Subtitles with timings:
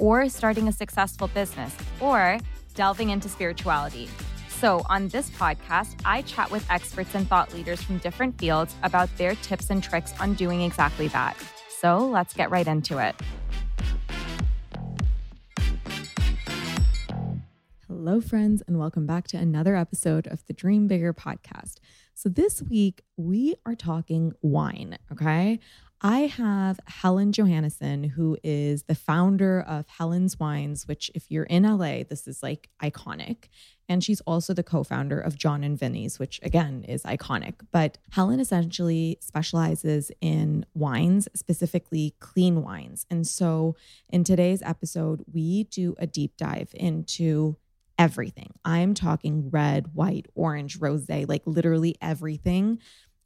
[0.00, 2.38] or starting a successful business, or
[2.74, 4.08] delving into spirituality.
[4.48, 9.08] So, on this podcast, I chat with experts and thought leaders from different fields about
[9.16, 11.36] their tips and tricks on doing exactly that.
[11.68, 13.14] So, let's get right into it.
[17.86, 21.76] Hello, friends, and welcome back to another episode of the Dream Bigger podcast.
[22.14, 25.60] So, this week we are talking wine, okay?
[26.00, 31.64] I have Helen Johannesen, who is the founder of Helen's Wines, which, if you're in
[31.64, 33.48] LA, this is like iconic.
[33.88, 37.54] And she's also the co founder of Jon and Vinny's, which again is iconic.
[37.72, 43.04] But Helen essentially specializes in wines, specifically clean wines.
[43.10, 43.74] And so
[44.08, 47.56] in today's episode, we do a deep dive into
[47.98, 48.52] everything.
[48.64, 52.78] I'm talking red, white, orange, rose, like literally everything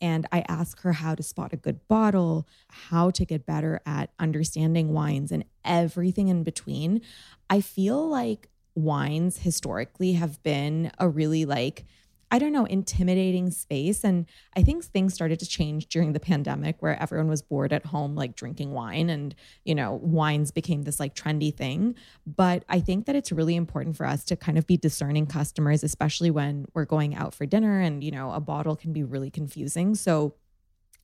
[0.02, 4.10] and I ask her how to spot a good bottle, how to get better at
[4.18, 7.00] understanding wines and everything in between.
[7.48, 11.84] I feel like wines historically have been a really like
[12.32, 14.04] I don't know, intimidating space.
[14.04, 14.24] And
[14.56, 18.14] I think things started to change during the pandemic where everyone was bored at home,
[18.14, 19.34] like drinking wine, and,
[19.66, 21.94] you know, wines became this like trendy thing.
[22.26, 25.84] But I think that it's really important for us to kind of be discerning customers,
[25.84, 29.30] especially when we're going out for dinner and, you know, a bottle can be really
[29.30, 29.94] confusing.
[29.94, 30.34] So,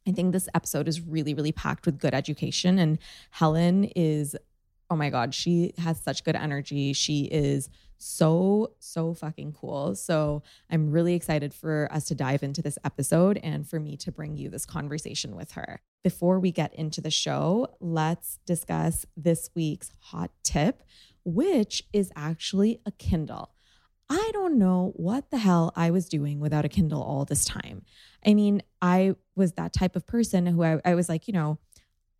[0.06, 2.78] I think this episode is really, really packed with good education.
[2.78, 2.98] And
[3.30, 4.34] Helen is,
[4.88, 6.94] oh my God, she has such good energy.
[6.94, 9.94] She is so, so fucking cool.
[9.94, 14.12] So I'm really excited for us to dive into this episode and for me to
[14.12, 15.80] bring you this conversation with her.
[16.04, 20.82] Before we get into the show, let's discuss this week's hot tip,
[21.24, 23.50] which is actually a Kindle.
[24.08, 27.82] I don't know what the hell I was doing without a Kindle all this time.
[28.24, 31.58] I mean, I was that type of person who I, I was like, you know,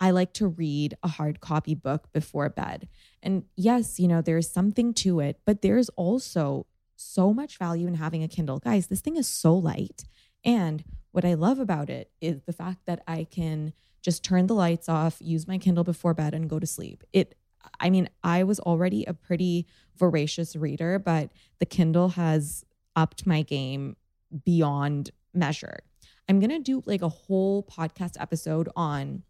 [0.01, 2.89] I like to read a hard copy book before bed.
[3.23, 6.67] And yes, you know, there's something to it, but there's also
[6.97, 8.59] so much value in having a Kindle.
[8.59, 10.05] Guys, this thing is so light.
[10.45, 13.73] And what I love about it is the fact that I can
[14.03, 17.03] just turn the lights off, use my Kindle before bed, and go to sleep.
[17.13, 17.37] It,
[17.81, 19.67] I mean, I was already a pretty
[19.97, 23.97] voracious reader, but the Kindle has upped my game
[24.45, 25.81] beyond measure.
[26.29, 29.23] I'm going to do like a whole podcast episode on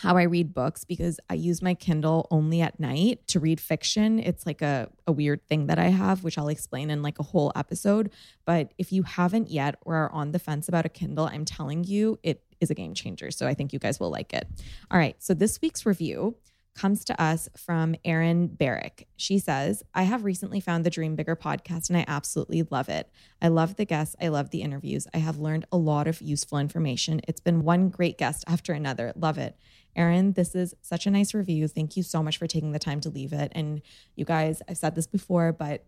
[0.00, 4.18] how I read books because I use my Kindle only at night to read fiction.
[4.18, 7.24] It's like a, a weird thing that I have, which I'll explain in like a
[7.24, 8.10] whole episode.
[8.44, 11.84] But if you haven't yet or are on the fence about a Kindle, I'm telling
[11.84, 13.30] you, it is a game changer.
[13.30, 14.46] So I think you guys will like it.
[14.90, 15.16] All right.
[15.22, 16.36] So this week's review
[16.78, 19.08] comes to us from Erin Barrick.
[19.16, 23.10] She says, I have recently found the Dream Bigger podcast and I absolutely love it.
[23.42, 24.14] I love the guests.
[24.22, 25.08] I love the interviews.
[25.12, 27.20] I have learned a lot of useful information.
[27.26, 29.12] It's been one great guest after another.
[29.16, 29.56] Love it.
[29.98, 31.66] Erin, this is such a nice review.
[31.66, 33.50] Thank you so much for taking the time to leave it.
[33.54, 33.82] And
[34.14, 35.84] you guys, I've said this before, but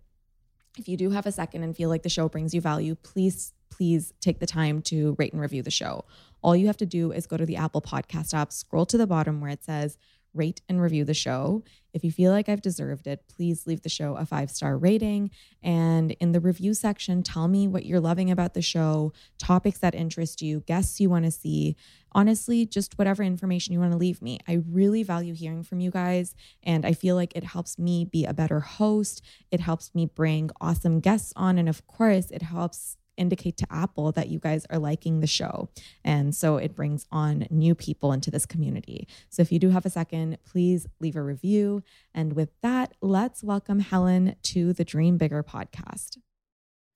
[0.76, 3.54] if you do have a second and feel like the show brings you value, please,
[3.70, 6.04] please take the time to rate and review the show.
[6.42, 9.06] All you have to do is go to the Apple Podcast app, scroll to the
[9.06, 9.96] bottom where it says
[10.34, 11.64] rate and review the show.
[11.92, 15.30] If you feel like I've deserved it, please leave the show a five star rating.
[15.62, 19.94] And in the review section, tell me what you're loving about the show, topics that
[19.94, 21.76] interest you, guests you want to see.
[22.12, 24.38] Honestly, just whatever information you want to leave me.
[24.48, 26.34] I really value hearing from you guys.
[26.62, 29.22] And I feel like it helps me be a better host.
[29.50, 31.58] It helps me bring awesome guests on.
[31.58, 35.68] And of course, it helps indicate to Apple that you guys are liking the show.
[36.04, 39.06] And so it brings on new people into this community.
[39.28, 41.82] So if you do have a second, please leave a review.
[42.14, 46.18] And with that, let's welcome Helen to the Dream Bigger podcast.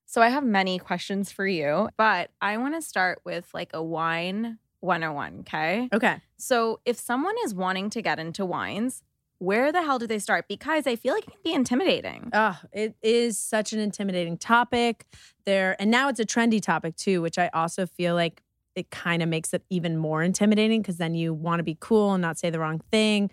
[0.06, 3.82] So I have many questions for you, but I want to start with like a
[3.82, 5.88] wine 101, okay?
[5.92, 6.20] Okay.
[6.36, 9.02] So if someone is wanting to get into wines,
[9.38, 10.46] where the hell do they start?
[10.48, 12.30] Because I feel like it can be intimidating.
[12.32, 15.06] Oh, it is such an intimidating topic.
[15.44, 18.42] There and now it's a trendy topic too, which I also feel like
[18.74, 22.14] it kind of makes it even more intimidating because then you want to be cool
[22.14, 23.30] and not say the wrong thing.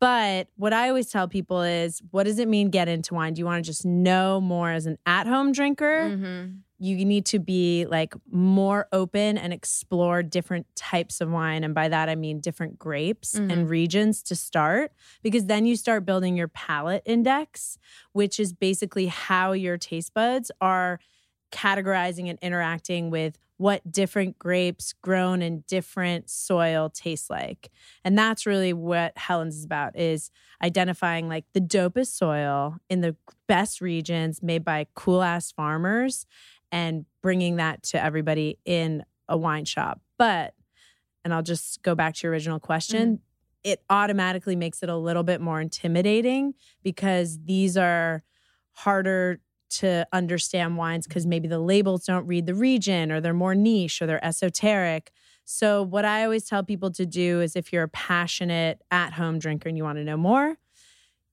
[0.00, 3.34] But what I always tell people is, what does it mean get into wine?
[3.34, 6.10] Do you want to just know more as an at-home drinker?
[6.10, 6.54] Mm-hmm.
[6.84, 11.62] You need to be like more open and explore different types of wine.
[11.62, 13.52] And by that, I mean different grapes Mhm.
[13.52, 14.92] and regions to start,
[15.22, 17.78] because then you start building your palate index,
[18.12, 20.98] which is basically how your taste buds are
[21.52, 27.70] categorizing and interacting with what different grapes grown in different soil taste like.
[28.02, 33.14] And that's really what Helen's is about is identifying like the dopest soil in the
[33.46, 36.26] best regions made by cool ass farmers
[36.72, 40.00] and bringing that to everybody in a wine shop.
[40.18, 40.54] But
[41.24, 43.70] and I'll just go back to your original question, mm-hmm.
[43.70, 48.24] it automatically makes it a little bit more intimidating because these are
[48.72, 49.38] harder
[49.70, 54.02] to understand wines because maybe the labels don't read the region or they're more niche
[54.02, 55.12] or they're esoteric.
[55.44, 59.38] So, what I always tell people to do is if you're a passionate at home
[59.38, 60.56] drinker and you want to know more,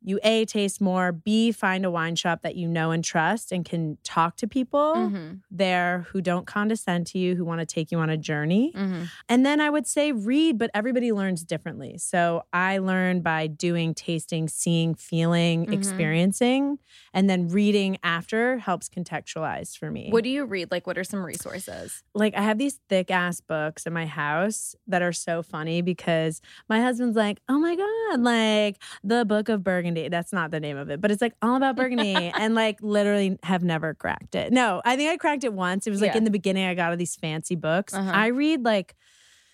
[0.02, 3.66] you A, taste more, B, find a wine shop that you know and trust and
[3.66, 5.42] can talk to people Mhm.
[5.52, 8.72] there who don't condescend to you, who want to take you on a journey.
[8.76, 9.10] Mhm.
[9.28, 11.98] And then I would say read, but everybody learns differently.
[11.98, 15.74] So I learn by doing tasting, seeing, feeling, Mhm.
[15.74, 16.80] experiencing,
[17.14, 20.10] and then reading after helps contextualize for me.
[20.12, 20.72] What do you read?
[20.72, 22.04] Like, what are some resources?
[22.16, 26.42] like I have these thick ass books in my house that are so funny because
[26.68, 29.64] my husband's like, "Oh my god, like the Book of
[29.94, 32.80] Burgundy." That's not the name of it, but it's like all about Burgundy and like
[32.82, 34.52] literally have never cracked it.
[34.54, 35.88] No, I think I cracked it once.
[35.88, 36.18] It was like Yeah.
[36.18, 37.94] in the beginning I got all these fancy books.
[37.94, 38.12] Uh-huh.
[38.14, 38.96] I read like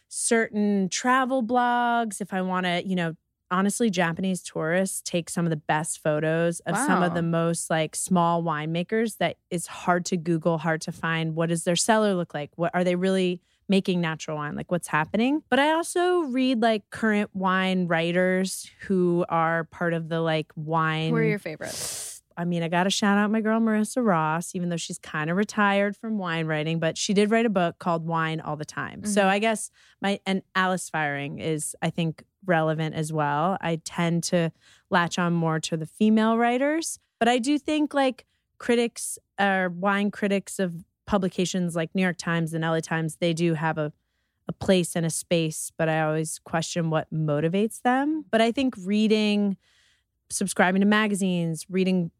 [0.08, 3.16] certain travel blogs if I want to, you know,
[3.52, 7.96] honestly Japanese tourists take some of the best photos of some of the most like
[7.96, 12.34] small winemakers that is hard to google hard to find what does their cellar look
[12.34, 16.62] like what are they really making natural wine like what's happening but i also read
[16.62, 22.12] like current wine writers who are part of the like wine Who are your favorites?
[22.38, 25.30] I mean, I got to shout out my girl Marissa Ross, even though she's kind
[25.30, 28.66] of retired from wine writing, but she did write a book called Wine All the
[28.66, 29.06] Time.
[29.06, 29.26] So Mhm.
[29.28, 29.72] I guess
[30.02, 33.58] my and Alice Feiring is, I think, relevant as well.
[33.62, 34.52] I tend to
[34.90, 38.26] latch on more to the female writers, but I do think like
[38.58, 43.54] critics or wine critics of publications like New York Times and LA Times, they do
[43.54, 43.94] have a
[44.48, 48.26] a place and a space, but I always question what motivates them.
[48.30, 49.58] But I think reading,
[50.30, 52.12] subscribing to magazines, reading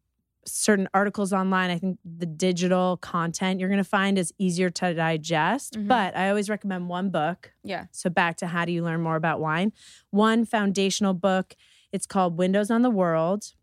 [0.44, 4.96] certain articles online, I think the digital content you're going to find is easier to
[4.96, 5.74] digest.
[5.78, 5.88] Mhm.
[5.88, 7.54] But I always recommend one book.
[7.64, 7.86] Yeah.
[7.92, 9.72] So back to how do you learn more about wine?
[10.10, 11.56] One foundational book.
[11.92, 13.54] It's called Windows on the World.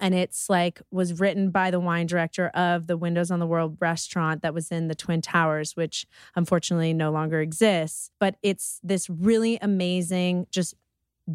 [0.00, 3.76] And it's like was written by the wine director of the Windows on the World
[3.80, 8.10] restaurant that was in the Twin Towers, which unfortunately no longer exists.
[8.18, 10.74] But it's this really amazing, just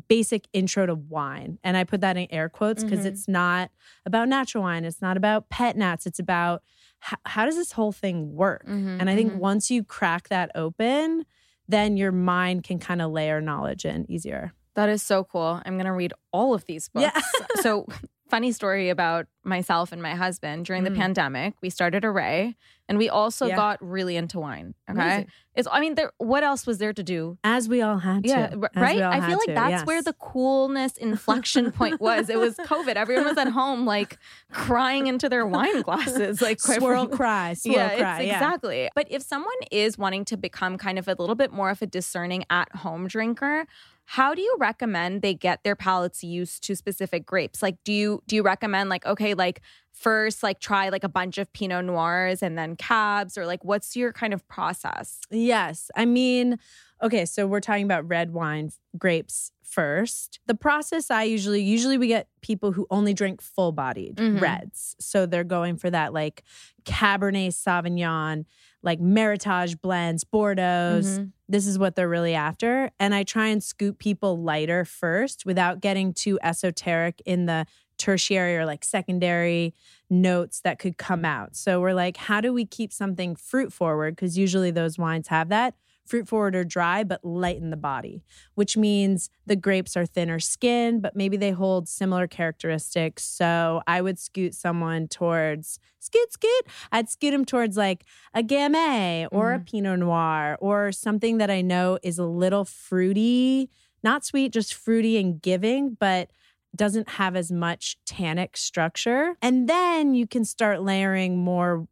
[0.07, 1.57] basic intro to wine.
[1.63, 3.05] And I put that in air quotes because Mhm.
[3.07, 3.71] it's not
[4.05, 4.85] about natural wine.
[4.85, 6.05] It's not about pet nats.
[6.05, 6.61] It's about
[6.99, 8.65] how, how does this whole thing work?
[8.67, 9.37] Mhm, And I think mhm.
[9.37, 11.25] once you crack that open,
[11.67, 14.53] then your mind can kind of layer knowledge in easier.
[14.75, 15.61] That is so cool.
[15.65, 17.11] I'm going to read all of these books.
[17.15, 17.21] Yeah.
[17.61, 17.87] so,
[18.29, 20.97] funny story about myself and my husband during the Mm.
[20.97, 21.53] pandemic.
[21.61, 22.55] We started Arrae
[22.87, 23.55] and we also Yeah.
[23.55, 24.75] got really into wine.
[24.89, 24.99] Okay.
[25.01, 25.27] Amazing.
[25.55, 27.37] It's, I mean, there, what else was there to do?
[27.43, 28.29] As we all had to.
[28.29, 29.01] Yeah, right.
[29.01, 29.85] I feel like to, that's yes.
[29.85, 32.29] where the coolness inflection point was.
[32.29, 32.95] It was COVID.
[32.95, 34.17] Everyone was at home, like
[34.51, 38.21] crying into their wine glasses, like swirl cry, swirl yeah, it's- cry.
[38.21, 38.33] yeah.
[38.35, 38.89] exactly.
[38.95, 41.87] But if someone is wanting to become kind of a little bit more of a
[41.87, 43.65] discerning at home drinker,
[44.13, 47.61] how do you recommend they get their palates used to specific grapes?
[47.61, 49.61] Like, do you do you recommend like okay, like
[49.93, 53.95] first like try like a bunch of Pinot Noirs and then cabs, or like what's
[53.95, 55.19] your kind of process?
[55.29, 55.91] Yes.
[55.95, 56.57] I mean,
[57.03, 60.39] okay, so we're talking about red wine grapes first.
[60.47, 64.41] The process I usually usually we get people who only drink full bodied Mhm.
[64.41, 64.95] reds.
[64.99, 66.43] So they're going for that like
[66.83, 68.45] Cabernet Sauvignon,
[68.81, 71.01] like Meritage blends, Bordeaux.
[71.03, 71.31] Mhm.
[71.47, 72.91] This is what they're really after.
[72.99, 77.65] And I try and scoop people lighter first without getting too esoteric in the
[77.97, 79.73] tertiary or like secondary
[80.09, 81.55] notes that could come out.
[81.55, 84.15] So we're like, how do we keep something fruit forward?
[84.15, 85.75] Because usually those wines have that.
[86.09, 88.23] Fruit forward or dry, but light in the body,
[88.55, 93.23] which means the grapes are thinner skinned, but maybe they hold similar characteristics.
[93.23, 96.65] So I would scoot someone towards scoot, scoot.
[96.91, 101.61] I'd scoot them towards like a Gamay or a Pinot Noir or something that I
[101.61, 103.69] know is a little fruity,
[104.01, 106.31] not sweet, just fruity and giving, but
[106.75, 109.35] doesn't have as much tannic structure.
[109.41, 111.87] And then you can start layering more mm,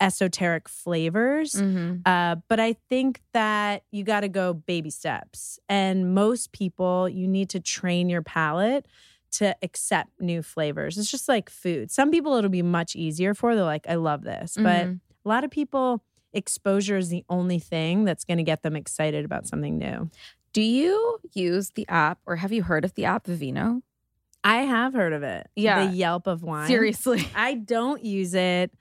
[0.00, 1.54] esoteric flavors.
[1.54, 2.02] Mhm.
[2.04, 5.58] Uh, but I think that you got to go baby steps.
[5.68, 8.86] And most people, you need to train your palate
[9.32, 10.98] to accept new flavors.
[10.98, 11.90] It's just like food.
[11.90, 13.54] Some people it'll be much easier for.
[13.54, 14.56] They're like, I love this.
[14.56, 15.00] But Mhm.
[15.24, 16.02] a lot of people,
[16.34, 20.10] exposure is the only thing that's going to get them excited about something new.
[20.52, 23.82] Do you use the app or have you heard of the app Vivino?
[24.44, 25.48] I have heard of it.
[25.54, 25.86] Yeah.
[25.86, 26.66] The Yelp of wine.
[26.68, 27.24] Seriously.
[27.34, 28.72] I don't use it.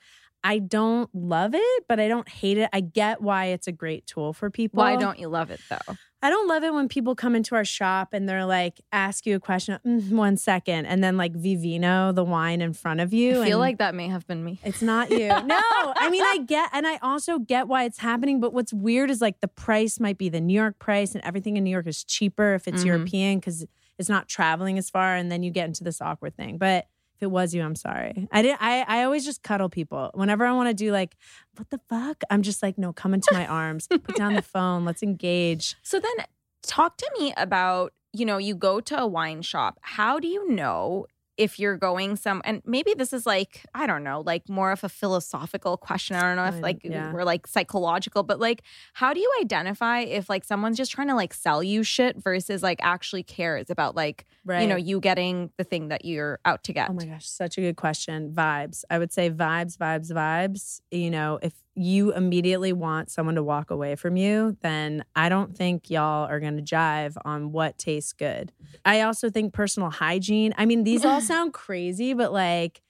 [0.43, 2.69] I don't love it, but I don't hate it.
[2.73, 4.77] I get why it's a great tool for people.
[4.79, 5.95] Why don't you love it though?
[6.23, 9.35] I don't love it when people come into our shop and they're like, ask you
[9.35, 13.41] a question, "Mm, one second, and then like Vivino, the wine in front of you.
[13.41, 14.59] I feel like that may have been me.
[14.63, 15.27] it's not you.
[15.45, 15.59] no,
[15.95, 18.39] I mean, I get, and I also get why it's happening.
[18.39, 21.57] But what's weird is like the price might be the New York price, and everything
[21.57, 22.85] in New York is cheaper if it's Mhm.
[22.87, 23.65] European because
[23.97, 25.15] it's not traveling as far.
[25.15, 26.57] And then you get into this awkward thing.
[26.59, 26.85] But
[27.21, 28.27] if it was you, I'm sorry.
[28.31, 28.61] I didn't.
[28.61, 31.15] I I always just cuddle people whenever I want to do like,
[31.55, 32.23] what the fuck?
[32.31, 35.75] I'm just like, no, come into my arms, put down the phone, let's engage.
[35.83, 36.25] So then
[36.63, 39.77] talk to me about, you know, you go to a wine shop.
[39.81, 41.05] How do you know
[41.37, 44.83] if you're going some and maybe this is like, I don't know, like more of
[44.83, 46.15] a philosophical question.
[46.15, 47.11] I don't know if like yeah.
[47.11, 51.15] we're like psychological, but like how do you identify if like someone's just trying to
[51.15, 54.63] like sell you shit versus like actually cares about like, Right.
[54.63, 56.89] you know, you getting the thing that you're out to get?
[56.89, 58.31] Oh my gosh, such a good question.
[58.33, 58.83] Vibes.
[58.89, 60.81] I would say vibes, vibes, vibes.
[60.89, 65.55] You know, if you immediately want someone to walk away from you, then I don't
[65.55, 68.51] think y'all are going to jive on what tastes good.
[68.85, 70.53] I also think personal hygiene.
[70.57, 72.81] I mean, these all sound crazy, but like,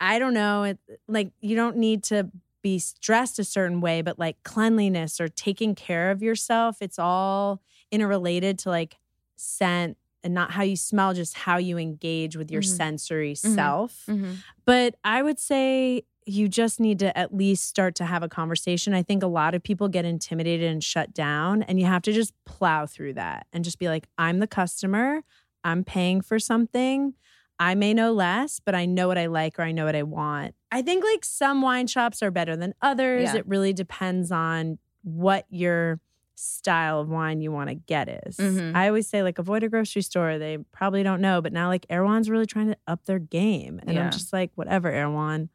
[0.00, 0.64] I don't know.
[0.64, 0.78] It,
[1.08, 2.30] like, you don't need to
[2.62, 7.62] be dressed a certain way, but like cleanliness or taking care of yourself, it's all
[7.90, 8.96] interrelated to like
[9.36, 12.76] scent and not how you smell, just how you engage with your Mhm.
[12.76, 13.54] sensory Mhm.
[13.54, 14.06] self.
[14.08, 14.38] Mhm.
[14.64, 18.92] But I would say you just need to at least start to have a conversation.
[18.92, 22.12] I think a lot of people get intimidated and shut down, and you have to
[22.12, 25.22] just plow through that and just be like, I'm the customer,
[25.62, 27.14] I'm paying for something.
[27.58, 30.02] I may know less, but I know what I like or I know what I
[30.02, 30.54] want.
[30.70, 33.22] I think like some wine shops are better than others.
[33.32, 33.36] Yeah.
[33.36, 36.00] It really depends on what your
[36.34, 38.36] style of wine you want to get is.
[38.36, 38.74] Mhm.
[38.74, 40.38] I always say like avoid a grocery store.
[40.38, 43.80] They probably don't know, but now like Erewhon's really trying to up their game.
[43.86, 44.04] And Yeah.
[44.04, 45.48] I'm just like, whatever, Erewhon.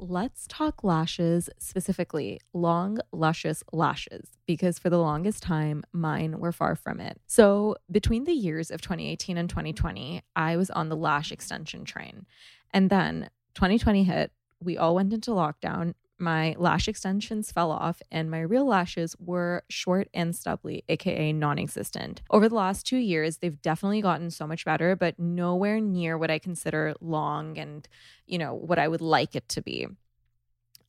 [0.00, 6.76] Let's talk lashes, specifically long, luscious lashes, because for the longest time, mine were far
[6.76, 7.20] from it.
[7.26, 12.26] So, between the years of 2018 and 2020, I was on the lash extension train.
[12.72, 15.94] And then 2020 hit, we all went into lockdown.
[16.18, 21.58] My lash extensions fell off, and my real lashes were short and stubbly, aka non
[21.58, 22.22] existent.
[22.30, 26.30] Over the last two years, they've definitely gotten so much better, but nowhere near what
[26.30, 27.86] I consider long and
[28.26, 29.86] you know, what I would like it to be.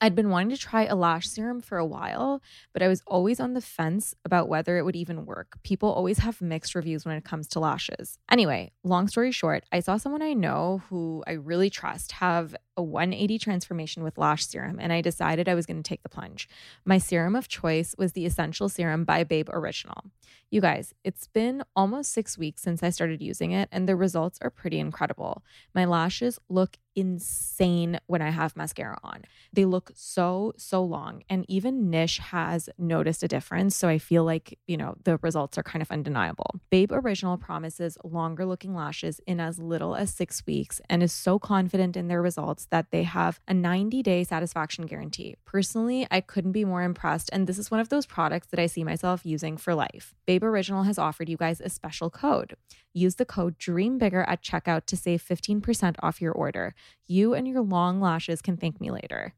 [0.01, 3.39] I'd been wanting to try a lash serum for a while, but I was always
[3.41, 5.57] on the fence about whether it would even work.
[5.63, 8.17] People always have mixed reviews when it comes to lashes.
[8.31, 12.81] Anyway, long story short, I saw someone I know who I really trust have a
[12.81, 16.47] 180 transformation with lash serum, and I decided I was going to take the plunge.
[16.85, 20.05] My serum of choice was the Essential Serum by Babe Original.
[20.49, 24.39] You guys, it's been almost six weeks since I started using it, and the results
[24.41, 25.43] are pretty incredible.
[25.75, 29.23] My lashes look insane when I have mascara on.
[29.53, 31.23] They look so, so long.
[31.29, 33.75] And even Nish has noticed a difference.
[33.75, 36.59] So I feel like, you know, the results are kind of undeniable.
[36.69, 41.39] Babe Original promises longer looking lashes in as little as six weeks and is so
[41.39, 45.35] confident in their results that they have a 90 day satisfaction guarantee.
[45.45, 47.29] Personally, I couldn't be more impressed.
[47.31, 50.13] And this is one of those products that I see myself using for life.
[50.25, 52.55] Babe Original has offered you guys a special code.
[52.93, 56.73] Use the code DREAMBIGGER at checkout to save 15% off your order.
[57.05, 59.33] You and your long lashes can thank me later.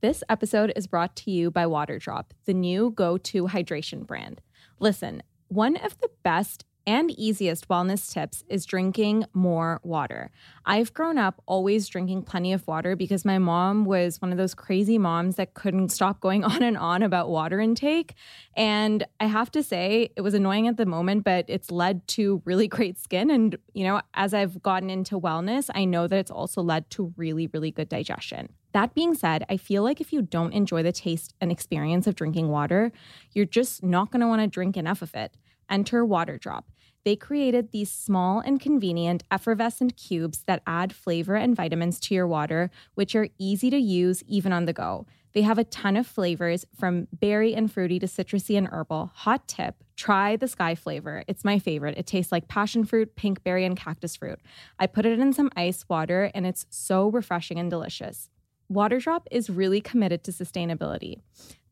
[0.00, 4.40] This episode is brought to you by Waterdrop, the new go to hydration brand.
[4.80, 10.30] Listen, one of the best and easiest wellness tips is drinking more water.
[10.64, 14.54] I've grown up always drinking plenty of water because my mom was one of those
[14.54, 18.14] crazy moms that couldn't stop going on and on about water intake.
[18.56, 22.42] And I have to say, it was annoying at the moment, but it's led to
[22.44, 23.30] really great skin.
[23.30, 27.12] And, you know, as I've gotten into wellness, I know that it's also led to
[27.16, 28.48] really, really good digestion.
[28.72, 32.14] That being said, I feel like if you don't enjoy the taste and experience of
[32.14, 32.90] drinking water,
[33.32, 35.36] you're just not going to want to drink enough of it.
[35.72, 36.64] Enter Waterdrop.
[37.04, 42.28] They created these small and convenient effervescent cubes that add flavor and vitamins to your
[42.28, 45.06] water, which are easy to use even on the go.
[45.32, 49.12] They have a ton of flavors from berry and fruity to citrusy and herbal.
[49.14, 51.24] Hot tip try the sky flavor.
[51.26, 51.96] It's my favorite.
[51.96, 54.40] It tastes like passion fruit, pink berry, and cactus fruit.
[54.78, 58.28] I put it in some ice water and it's so refreshing and delicious.
[58.70, 61.20] Waterdrop is really committed to sustainability.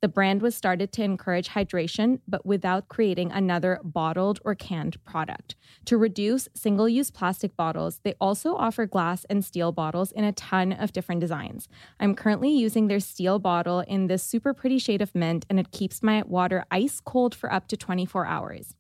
[0.03, 5.57] The brand was started to encourage hydration, but without creating another bottled or canned product.
[5.85, 10.33] To reduce single use plastic bottles, they also offer glass and steel bottles in a
[10.33, 11.69] ton of different designs.
[11.99, 15.71] I'm currently using their steel bottle in this super pretty shade of mint, and it
[15.71, 18.77] keeps my water ice cold for up to 24 hours.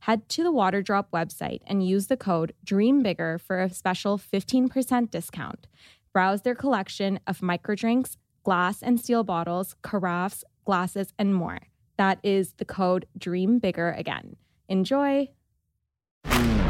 [0.00, 5.66] Head to the Waterdrop website and use the code DREAMBIGGER for a special 15% discount.
[6.12, 11.58] Browse their collection of microdrinks, glass and steel bottles, carafes, glasses, and more.
[11.96, 14.36] That is the code Dream Bigger again.
[14.68, 15.28] Enjoy.
[16.26, 16.69] Mm.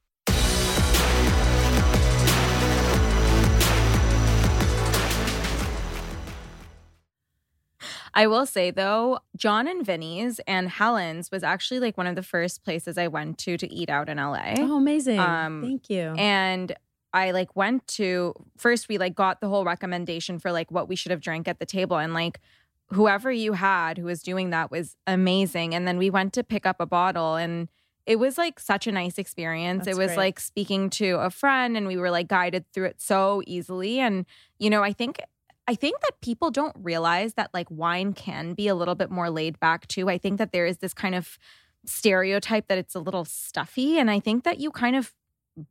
[8.13, 12.23] I will say though, Jon and Vinny's and Helen's was actually like one of the
[12.23, 14.55] first places I went to to eat out in LA.
[14.57, 15.19] Oh, amazing.
[15.19, 16.13] Um, Thank you.
[16.17, 16.75] And
[17.13, 20.95] I like went to first we like got the whole recommendation for like what we
[20.95, 22.39] should have drank at the table and like
[22.87, 26.65] whoever you had who was doing that was amazing and then we went to pick
[26.65, 27.69] up a bottle and
[28.05, 29.85] it was like such a nice experience.
[29.85, 30.17] That's it was great.
[30.17, 34.25] like speaking to a friend and we were like guided through it so easily and
[34.57, 35.21] you know, I think
[35.67, 39.29] I think that people don't realize that like wine can be a little bit more
[39.29, 40.09] laid back too.
[40.09, 41.37] I think that there is this kind of
[41.85, 45.13] stereotype that it's a little stuffy and I think that you kind of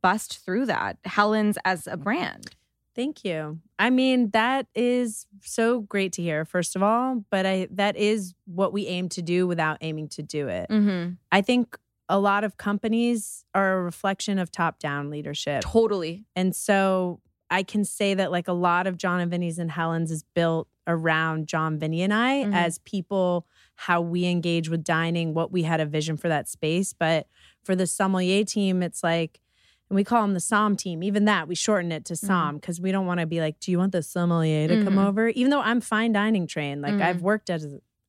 [0.01, 0.97] bust through that.
[1.05, 2.55] Helen's as a brand.
[2.93, 3.59] Thank you.
[3.79, 8.33] I mean, that is so great to hear, first of all, but I that is
[8.45, 10.69] what we aim to do without aiming to do it.
[10.69, 11.13] Mm-hmm.
[11.31, 11.77] I think
[12.09, 15.61] a lot of companies are a reflection of top-down leadership.
[15.61, 16.25] Totally.
[16.35, 20.09] And so I can say that like a lot of Jon and Vinny's and Helen's
[20.09, 22.53] is built around Jon, Vinny, and I Mhm.
[22.55, 26.93] as people, how we engage with dining, what we had a vision for that space.
[26.93, 27.27] But
[27.63, 29.41] for the sommelier team, it's like,
[29.89, 31.03] and we call them the SOM team.
[31.03, 33.71] Even that, we shorten it to SOM because we don't want to be like, do
[33.71, 35.05] you want the sommelier to come Mhm.
[35.07, 35.27] over?
[35.29, 37.01] Even though I'm fine dining trained, like Mhm.
[37.01, 37.61] I've worked at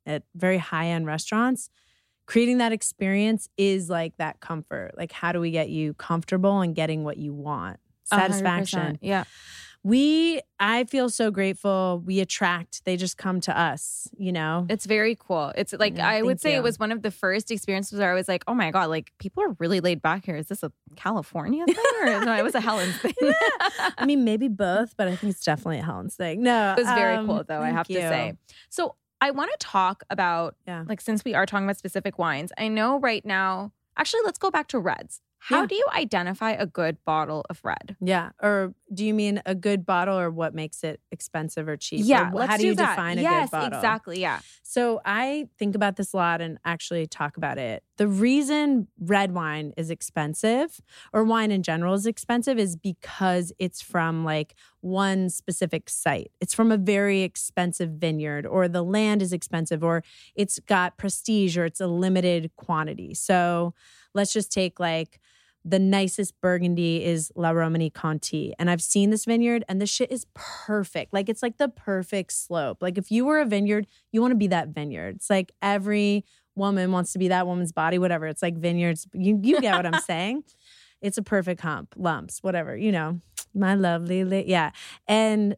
[0.07, 1.69] at very high end restaurants.
[2.27, 4.95] Creating that experience is like that comfort.
[4.97, 7.79] Like, how do we get you comfortable and getting what you want?
[8.19, 8.99] Satisfaction.
[9.03, 9.25] Yeah.
[9.85, 12.01] We, I feel so grateful.
[12.07, 14.65] We attract, they just come to us, you know?
[14.69, 15.53] It's very cool.
[15.57, 16.59] It's like Yeah, I would say you.
[16.59, 19.11] it was one of the first experiences where I was like, "Oh my god, like
[19.19, 20.37] people are really laid back here.
[20.37, 23.13] Is this a California thing or no, it was a Helen's thing?"
[23.99, 26.45] I mean, maybe both, but I think it's definitely a Helen's thing.
[26.45, 28.35] No, It was very um, cool though, I have to say.
[28.71, 30.85] So I want to talk about Yeah.
[30.89, 34.53] like since we are talking about specific wines, I know right now, actually let's go
[34.53, 35.21] back to reds.
[35.47, 35.67] How Yeah.
[35.67, 37.97] do you identify a good bottle of red?
[38.01, 38.31] Yeah.
[38.41, 42.03] Or do you mean a good bottle or what makes it expensive or cheap?
[42.03, 42.91] Or Yeah, let's how do do you that.
[42.95, 43.71] define a good bottle?
[43.71, 44.21] Yes, exactly.
[44.21, 44.39] Yeah.
[44.63, 47.83] So I think about this a lot and actually talk about it.
[47.97, 50.81] The reason red wine is expensive
[51.13, 56.31] or wine in general is expensive is because it's from like one specific site.
[56.41, 60.05] It's from a very expensive vineyard or the land is expensive or
[60.37, 63.13] it's got prestige or it's a limited quantity.
[63.15, 63.75] So
[64.15, 65.19] let's just take like
[65.65, 68.55] the nicest burgundy is La Romanée-Conti.
[68.59, 71.13] And I've seen this vineyard and the shit is perfect.
[71.13, 72.79] Like it's like the perfect slope.
[72.81, 75.17] Like if you were a vineyard, you want to be that vineyard.
[75.17, 78.27] It's like every woman wants to be that woman's body, whatever.
[78.27, 79.07] It's like vineyards.
[79.15, 80.45] You you get what I'm saying?
[81.01, 83.21] It's a perfect hump, lumps, whatever, you know.
[83.55, 84.71] My lovely li- yeah.
[85.07, 85.57] And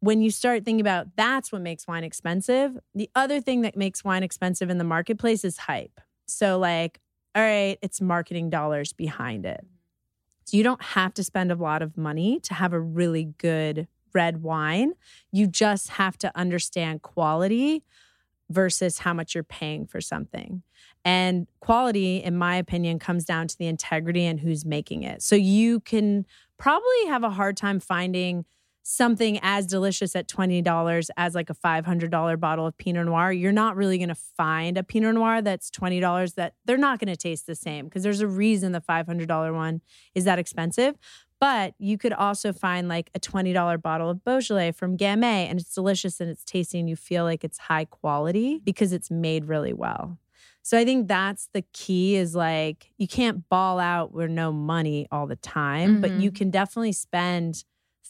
[0.00, 4.04] when you start thinking about that's what makes wine expensive, the other thing that makes
[4.04, 6.00] wine expensive in the marketplace is hype.
[6.26, 7.00] So like
[7.34, 9.60] all right, it's marketing dollars behind it.
[9.60, 9.70] Mm-hmm.
[10.44, 13.88] So you don't have to spend a lot of money to have a really good
[14.12, 14.92] red wine.
[15.32, 17.82] You just have to understand quality
[18.50, 20.62] versus how much you're paying for something.
[21.04, 25.22] And quality, in my opinion, comes down to the integrity and who's making it.
[25.22, 26.24] So you can
[26.58, 28.44] probably have a hard time finding
[28.84, 33.76] something as delicious at $20 as like a $500 bottle of Pinot Noir, you're not
[33.76, 37.46] really going to find a Pinot Noir that's $20 that they're not going to taste
[37.46, 39.80] the same because there's a reason the $500 one
[40.14, 40.96] is that expensive.
[41.40, 45.74] But you could also find like a $20 bottle of Beaujolais from Gamay and it's
[45.74, 49.72] delicious and it's tasty and you feel like it's high quality because it's made really
[49.72, 50.18] well.
[50.62, 55.06] So I think that's the key is like you can't ball out with no money
[55.10, 56.36] all the time, but you mm-hmm.
[56.36, 57.64] can definitely spend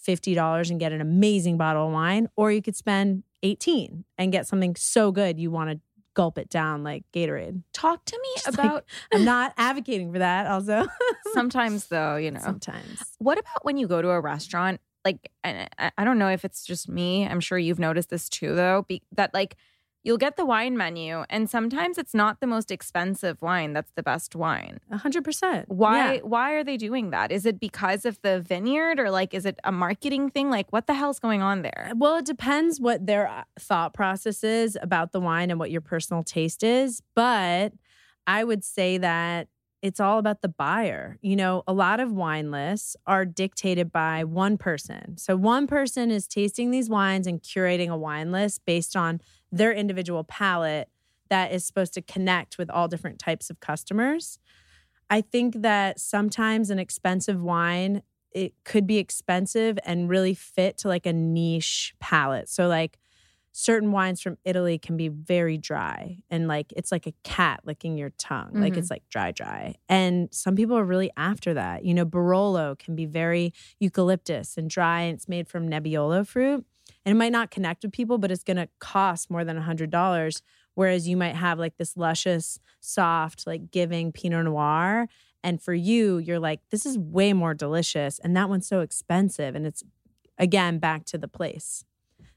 [0.07, 4.47] $50 and get an amazing bottle of wine, or you could spend 18 and get
[4.47, 5.81] something so good you want to
[6.15, 7.63] gulp it down like Gatorade.
[7.73, 10.87] Talk to me Just like- about I'm not advocating for that also.
[11.33, 12.41] sometimes though, you know.
[12.41, 13.03] Sometimes.
[13.19, 14.81] What about when you go to a restaurant?
[15.05, 17.27] Like, I I don't know if it's just me.
[17.27, 18.87] I'm sure you've noticed this too, though.
[18.89, 19.57] Be, that like
[20.05, 24.03] you'll get the wine menu, and sometimes it's not the most expensive wine that's the
[24.03, 24.79] best wine.
[24.93, 25.65] 100%.
[25.69, 26.15] Why?
[26.15, 26.21] Yeah.
[26.21, 27.33] Why are they doing that?
[27.33, 30.51] Is it because of the vineyard, or like is it a marketing thing?
[30.51, 31.91] Like, what the hell's going on there?
[31.97, 35.81] Well, it depends what their uh, thought process is about the wine and what your
[35.81, 37.03] personal taste is.
[37.17, 37.73] But
[38.27, 39.49] I would say that
[39.85, 41.19] it's all about the buyer.
[41.21, 45.19] You know, a lot of wine lists are dictated by one person.
[45.19, 49.21] So one person is tasting these wines and curating a wine list based on
[49.53, 50.89] their individual palate
[51.29, 54.39] that is supposed to connect with all different types of customers.
[55.11, 58.01] I think that sometimes an expensive wine
[58.33, 62.49] it could be expensive and really fit to like a niche palate.
[62.49, 62.99] So like
[63.57, 67.97] certain wines from Italy can be very dry and like it's like a cat licking
[67.97, 68.51] your tongue.
[68.55, 68.95] Like it's mm-hmm.
[68.95, 69.77] like dry dry.
[69.89, 71.85] And some people are really after that.
[71.85, 76.67] You know, Barolo can be very eucalyptus and dry and it's made from Nebbiolo fruit.
[77.07, 79.63] And it might not connect with people, but it's going to cost more than a
[79.63, 80.43] $100
[80.75, 85.07] whereas you might have like this luscious, soft, like giving Pinot Noir
[85.45, 88.19] and for you, you're like, this is way more delicious.
[88.19, 89.55] And that one's so expensive.
[89.55, 89.85] And it's,
[90.39, 91.85] again, back to the place,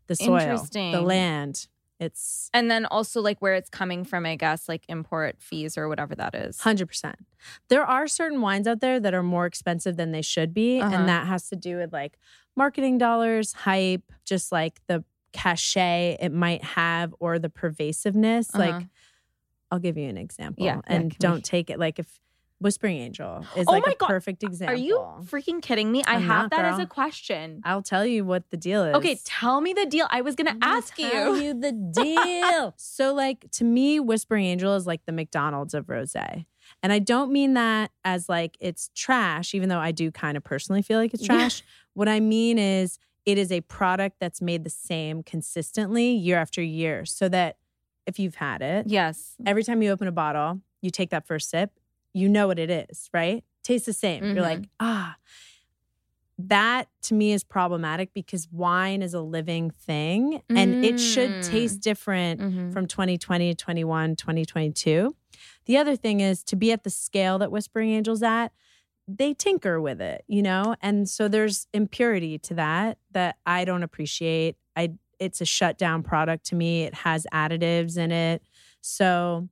[0.07, 1.67] the soil, the land.
[1.99, 5.89] It's And then also like where it's coming from, I guess, like import fees or
[5.89, 6.57] whatever that is.
[6.59, 7.15] 100%.
[7.69, 10.79] There are certain wines out there that are more expensive than they should be.
[10.79, 10.95] Uh-huh.
[10.95, 12.19] And that has to do with like
[12.55, 18.53] marketing dollars, hype, just like the cachet it might have or the pervasiveness.
[18.53, 18.63] Uh-huh.
[18.63, 18.87] Like,
[19.71, 20.65] I'll give you an example.
[20.65, 22.19] Yeah, yeah, and me- don't take it like if
[22.59, 24.07] Whispering Angel is Oh like a God.
[24.07, 24.73] perfect example.
[24.73, 26.03] Are you freaking kidding me?
[26.07, 27.61] I I'm have not, that as a question.
[27.63, 28.95] I'll tell you what the deal is.
[28.95, 30.07] Okay, tell me the deal.
[30.09, 31.43] I was gonna ask tell you.
[31.43, 32.73] you the deal.
[32.77, 36.45] so, like to me, Whispering Angel is like the McDonald's of rosé,
[36.81, 40.43] and I don't mean that as like it's trash, even though I do kind of
[40.43, 41.37] personally feel like it's Yeah.
[41.37, 41.63] trash.
[41.93, 46.63] What I mean is, it is a product that's made the same consistently year after
[46.63, 47.57] year, so that
[48.07, 49.35] if you've had it, Yes.
[49.45, 51.71] every time you open a bottle, you take that first sip,
[52.17, 53.43] you know what it is, right?
[53.63, 54.23] Tastes the same.
[54.36, 55.15] You're like, ah.
[56.39, 61.41] That to me is problematic because wine is a living thing and it should Mm.
[61.41, 62.71] taste different Mhm.
[62.73, 65.15] from 2020, to 21, 2022.
[65.65, 68.51] The other thing is to be at the scale that Whispering Angels at,
[69.08, 70.75] they tinker with it, you know?
[70.82, 74.58] And so there's impurity to that that I don't appreciate.
[74.75, 76.84] I it's a shutdown product to me.
[76.84, 78.43] It has additives in it.
[78.82, 79.49] So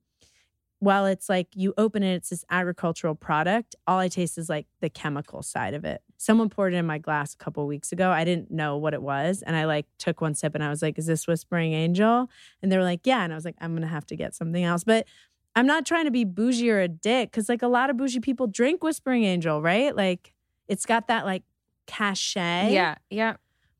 [0.78, 4.66] while it's like you open it, it's this agricultural product, all I taste is like
[4.80, 6.02] the chemical side of it.
[6.18, 8.10] Someone poured it in my glass a couple weeks ago.
[8.10, 9.42] I didn't know what it was.
[9.42, 12.28] And I like took one sip and I was like, is this Whispering Angel?
[12.62, 13.24] And they were like, yeah.
[13.24, 14.84] And I was like, I'm going to have to get something else.
[14.84, 15.06] But
[15.54, 18.20] I'm not trying to be bougie or a dick because like a lot of bougie
[18.20, 19.96] people drink Whispering Angel, right?
[19.96, 20.34] Like
[20.68, 21.42] it's got that like
[21.86, 22.72] cachet.
[22.72, 23.36] Yeah, yeah.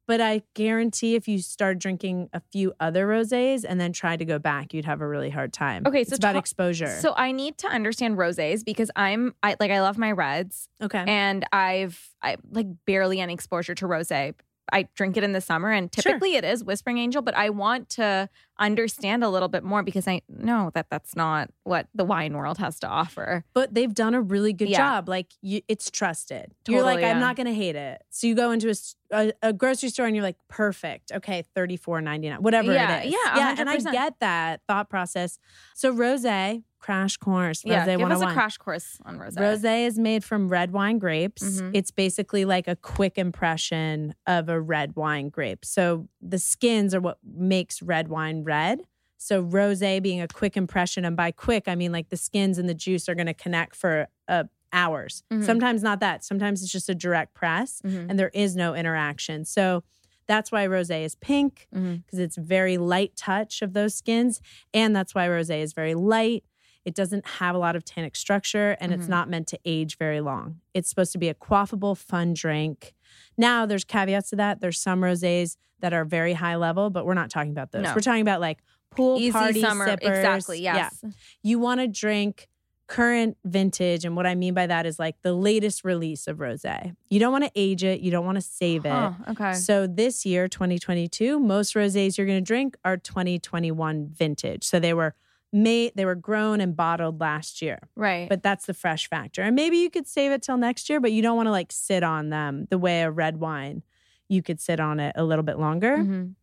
[0.07, 4.25] But I guarantee if you start drinking a few other rosés and then try to
[4.25, 5.85] go back, you'd have a really hard time.
[5.87, 6.99] Okay, so it's about ta- exposure.
[7.01, 11.05] So I need to understand rosés because I'm I like I love my reds okay.
[11.07, 14.35] and I've I like barely any exposure to rosé.
[14.73, 16.03] I drink it in the summer and Sure.
[16.03, 20.09] typically it is Whispering Angel, but I want to understand a little bit more because
[20.09, 23.45] I know that that's not what the wine world has to offer.
[23.55, 24.79] but they've done a really good Yeah.
[24.79, 25.09] job.
[25.09, 26.53] Like you, it's trusted.
[26.69, 28.03] you're like, Totally, I'm not going to hate it.
[28.11, 28.75] So you go into
[29.13, 31.13] a grocery store and you're like, perfect.
[31.13, 33.13] Okay, thirty four ninety nine, whatever Yeah, it is.
[33.13, 33.55] yeah, yeah.
[33.59, 35.39] And I get that thought process.
[35.75, 37.63] So rosé, crash course.
[37.65, 39.39] Rosé yeah, give us a crash course on rosé.
[39.39, 41.43] Rosé is made from red wine grapes.
[41.61, 41.71] Mhm.
[41.75, 45.65] It's basically like a quick impression of a red wine grape.
[45.65, 48.81] So the skins are what makes red wine red.
[49.19, 52.69] So rosé being a quick impression, and by quick I mean like the skins and
[52.69, 55.23] the juice are going to connect for uh, hours.
[55.33, 55.45] Mhm.
[55.45, 56.23] Sometimes not that.
[56.25, 58.07] Sometimes it's just a direct press, Mhm.
[58.11, 59.45] and there is no interaction.
[59.45, 59.83] So
[60.29, 64.41] that's why rosé is pink because it's very light touch of those skins,
[64.75, 66.43] and that's why rosé is very light.
[66.87, 69.11] It doesn't have a lot of tannic structure and it's Mhm.
[69.11, 70.61] not meant to age very long.
[70.73, 72.95] It's supposed to be a quaffable, fun drink.
[73.37, 74.61] Now, there's caveats to that.
[74.61, 77.83] There's some rosés that are very high level, but we're not talking about those.
[77.83, 77.93] No.
[77.95, 78.59] We're talking about like
[78.91, 80.09] pool Easy party summer, sippers.
[80.19, 80.61] exactly.
[80.63, 80.77] Yeah.
[80.77, 81.05] Yes.
[81.43, 82.49] You want to drink
[82.87, 84.05] current vintage.
[84.05, 86.95] And what I mean by that is like the latest release of rosé.
[87.11, 88.91] You don't want to age it, you don't want to save it.
[88.93, 89.55] Huh, okay.
[89.55, 94.63] So this year, 2022, most rosés you're going to drink are 2021 vintage.
[94.63, 95.17] So they were
[95.53, 97.79] made, they were grown and bottled last year.
[97.97, 98.29] right.
[98.29, 99.43] But that's the fresh factor.
[99.43, 101.73] And maybe you could save it till next year, but you don't want to like
[101.73, 103.83] sit on them the way a red wine,
[104.29, 105.99] you could sit on it a little bit longer.
[105.99, 106.35] Mhm.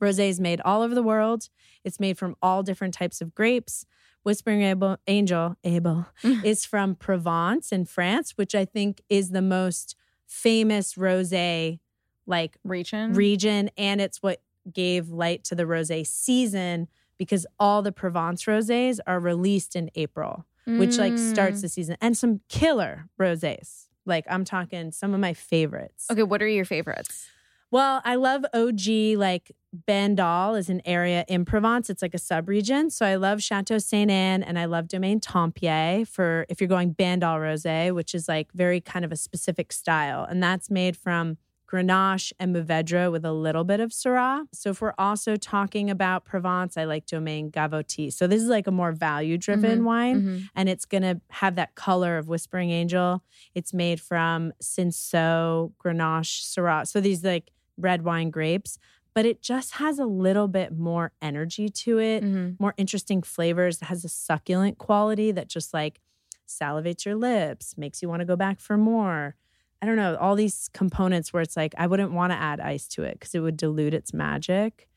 [0.00, 1.48] Rosé is made all over the world.
[1.84, 3.84] It's made from all different types of grapes.
[4.24, 6.06] Whispering Able, Angel Abel
[6.44, 9.96] is from Provence in France, which I think is the most
[10.26, 11.80] famous rosé
[12.26, 13.12] like Region.
[13.14, 14.40] region and it's what
[14.72, 16.86] gave light to the rosé season
[17.22, 21.62] because all the Provence rosés are released in April, which like starts Mm.
[21.62, 23.86] the season and some killer rosés.
[24.06, 26.06] Like I'm talking some of my favorites.
[26.10, 27.28] Okay, what are your favorites?
[27.70, 29.16] Well, I love OG.
[29.16, 29.52] Like
[29.88, 31.88] Bandol is an area in Provence.
[31.88, 32.90] It's like a sub-region.
[32.90, 36.94] So I love Chateau Sainte Anne and I love Domaine Tempier for if you're going
[36.94, 40.24] Bandol Rosé, which is like very kind of a specific style.
[40.24, 41.38] And that's made from
[41.72, 44.44] Grenache and Mourvedre with a little bit of Syrah.
[44.52, 48.12] So if we're also talking about Provence, I like Domaine Gavoty.
[48.12, 50.48] So this is like a more value-driven Mhm, wine Mhm.
[50.54, 53.22] and it's going to have that color of Whispering Angel.
[53.54, 56.86] It's made from Cinsault, Grenache, Syrah.
[56.86, 58.78] So these like red wine grapes,
[59.14, 62.56] but it just has a little bit more energy to it, Mhm.
[62.60, 63.80] more interesting flavors.
[63.80, 66.00] It has a succulent quality that just like
[66.46, 69.36] salivates your lips, makes you want to go back for more.
[69.82, 72.86] I don't know, all these components where it's like, I wouldn't want to add ice
[72.88, 74.88] to it because it would dilute its magic.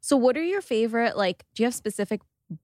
[0.00, 1.16] So, what are your favorite?
[1.16, 2.20] Like, do you have specific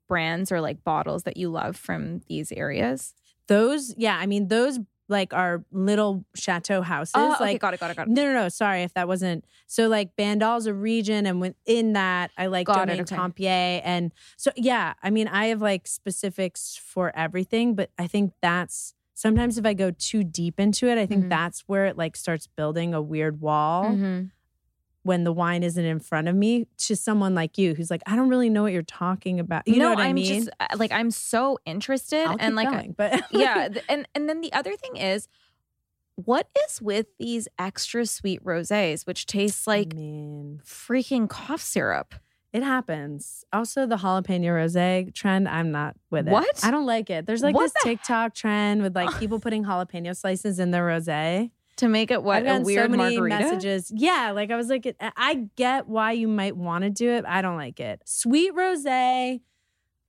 [0.09, 3.15] brands or like bottles that you love from these areas?
[3.49, 7.15] Those, yeah, I mean, those like are little chateau houses.
[7.17, 8.11] Oh, okay, like got it, got it, got it.
[8.11, 8.49] No, no, no.
[8.49, 9.45] Sorry if that wasn't.
[9.67, 13.17] So, like, Bandol's a region, and within that, I like Got Domaine okay.
[13.17, 13.81] Tempier.
[13.85, 18.95] And so, yeah, I mean, I have like specifics for everything, but I think that's
[19.17, 21.29] sometimes if I go too deep into it, I think Mhm.
[21.31, 24.31] that's where it like starts building a weird wall Mhm.
[25.03, 28.15] when the wine isn't in front of me to someone like you who's like, I
[28.15, 29.67] don't really know what you're talking about.
[29.67, 30.27] You no, know what I I'm mean?
[30.45, 34.41] just uh, like I'm so interested, I'll and like going, but yeah, and and then
[34.43, 35.29] the other thing is,
[36.17, 40.61] what is with these extra sweet rosés, which tastes like man.
[40.65, 42.15] freaking cough syrup?
[42.53, 43.45] It happens.
[43.53, 46.31] Also, the jalapeno rosé trend, I'm not with it.
[46.31, 46.65] What?
[46.65, 47.27] I don't like it.
[47.27, 50.87] There's like What this the TikTok trend with like people putting jalapeno slices in their
[50.87, 51.51] rosé.
[51.79, 53.45] To make it what I've a weird so many margarita.
[53.45, 53.93] messages.
[53.95, 57.27] Yeah, like I was like, I get why you might want to do it.
[57.27, 58.01] I don't like it.
[58.07, 59.41] Sweet rosé.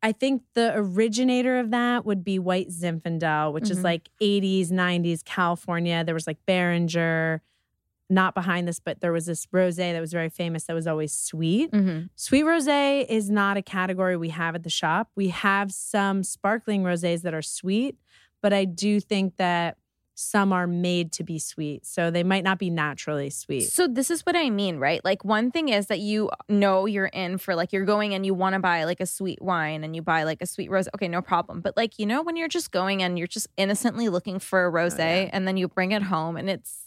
[0.01, 3.83] I think the originator of that would be White Zinfandel, which is Mhm.
[3.83, 6.03] like 80s, 90s California.
[6.05, 7.41] There was like Beringer.
[8.09, 11.13] Not behind this, but there was this rosé that was very famous that was always
[11.13, 11.71] sweet.
[11.71, 12.09] Mhm.
[12.15, 15.09] Sweet rosé is not a category we have at the shop.
[15.15, 17.97] We have some sparkling rosés that are sweet,
[18.41, 19.77] but I do think that
[20.19, 21.85] some are made to be sweet.
[21.85, 23.69] So they might not be naturally sweet.
[23.69, 25.03] So this is what I mean, right?
[25.05, 28.33] Like one thing is that you know you're in for like you're going and you
[28.33, 30.87] want to buy like a sweet wine and you buy like a sweet rose.
[30.95, 31.61] Okay, no problem.
[31.61, 34.69] But like you know when you're just going and you're just innocently looking for a
[34.71, 35.29] rose Oh, yeah.
[35.33, 36.86] and then you bring it home and it's it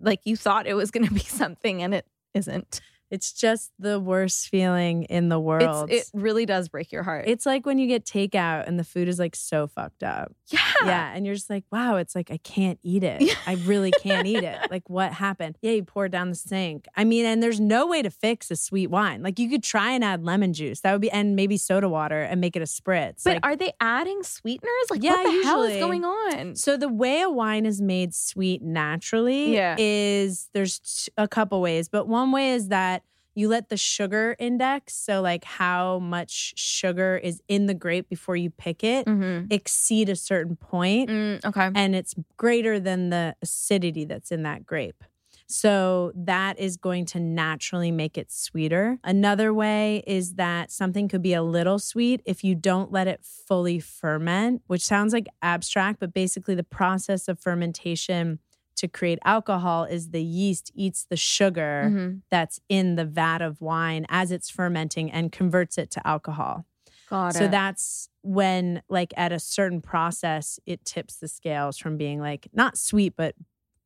[0.00, 2.80] like you thought it was going to be something and it isn't.
[3.10, 5.90] It's just the worst feeling in the world.
[5.90, 7.24] It's, it really does break your heart.
[7.26, 10.32] It's like when you get takeout and the food is like so fucked up.
[10.48, 10.60] yeah.
[10.84, 11.12] Yeah.
[11.14, 13.36] And you're just like, wow, it's like, I can't eat it.
[13.46, 14.58] I really can't eat it.
[14.70, 15.58] Like, what happened?
[15.60, 16.86] Yeah, you pour it down the sink.
[16.96, 19.22] I mean, and there's no way to fix a sweet wine.
[19.22, 20.80] Like, you could try and add lemon juice.
[20.80, 23.24] That would be, and maybe soda water and make it a spritz.
[23.24, 24.70] But like, are they adding sweeteners?
[24.90, 25.80] Like, Yeah, what the hell is usually.
[25.80, 26.56] going on?
[26.56, 29.76] So the way a wine is made sweet naturally Yeah.
[29.78, 32.99] is there's a couple ways, but one way is that
[33.34, 38.36] you let the sugar index, so like how much sugar is in the grape before
[38.36, 39.46] you pick it, Mm-hmm.
[39.50, 41.70] exceed a certain point, Mm, okay.
[41.74, 45.02] and it's greater than the acidity that's in that grape.
[45.46, 48.98] So that is going to naturally make it sweeter.
[49.02, 53.24] Another way is that something could be a little sweet if you don't let it
[53.24, 58.38] fully ferment, which sounds like abstract, but basically the process of fermentation
[58.80, 62.20] to create alcohol is the yeast eats the sugar Mhm.
[62.30, 66.66] that's in the vat of wine as it's fermenting and converts it to alcohol.
[67.08, 67.38] Got it.
[67.38, 67.50] So it.
[67.50, 72.76] that's when, like, at a certain process, it tips the scales from being like not
[72.78, 73.34] sweet, but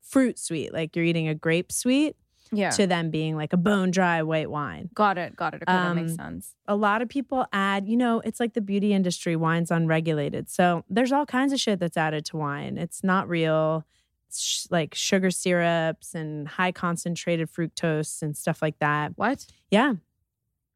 [0.00, 2.16] fruit sweet, like you're eating a grape sweet,
[2.52, 2.68] yeah.
[2.70, 4.90] to them being like a bone dry white wine.
[4.94, 5.34] got it.
[5.34, 5.62] Got it.
[5.62, 6.54] Okay, that makes Um, sense.
[6.68, 10.50] A lot of people add, you know, it's like the beauty industry, wine's unregulated.
[10.50, 12.76] So there's all kinds of shit that's added to wine.
[12.76, 13.84] It's not real.
[14.40, 19.12] Sh- like sugar syrups and high concentrated fructose and stuff like that.
[19.16, 19.46] What?
[19.70, 19.94] Yeah.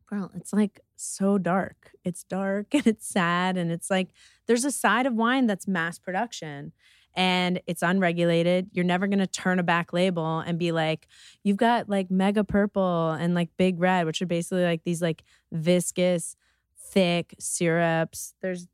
[0.07, 1.93] Girl, it's like so dark.
[2.05, 3.57] It's dark and it's sad.
[3.57, 4.09] And it's like
[4.47, 6.73] there's a side of wine that's mass production
[7.15, 8.71] and it's unregulated.
[8.73, 11.09] You're never going to turn a back label and be like,
[11.43, 15.25] you've got like mega purple and like big red, which are basically like these like
[15.51, 16.37] viscous,
[16.77, 18.35] thick syrups.
[18.41, 18.69] There's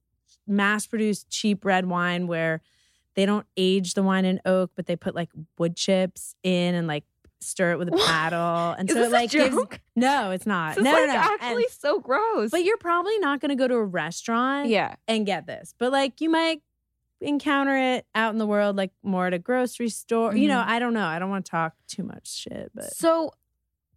[0.46, 2.60] mass produced cheap red wine where
[3.14, 6.86] they don't age the wine in oak, but they put like wood chips in and
[6.86, 7.04] like
[7.40, 8.06] stir it with a What?
[8.06, 8.72] paddle.
[8.78, 9.56] And Is so it like gives
[9.96, 10.70] no, it's not.
[10.76, 11.20] This is no, like no, no.
[11.20, 12.50] actually And- so gross.
[12.50, 14.96] but you're probably not going to go to a restaurant yeah.
[15.06, 15.74] and get this.
[15.78, 16.62] But like you might
[17.20, 20.34] encounter it out in the world, like more at a grocery store.
[20.36, 20.66] You know, Mhm.
[20.66, 21.06] I don't know.
[21.06, 23.32] I don't want to talk too much shit, but So,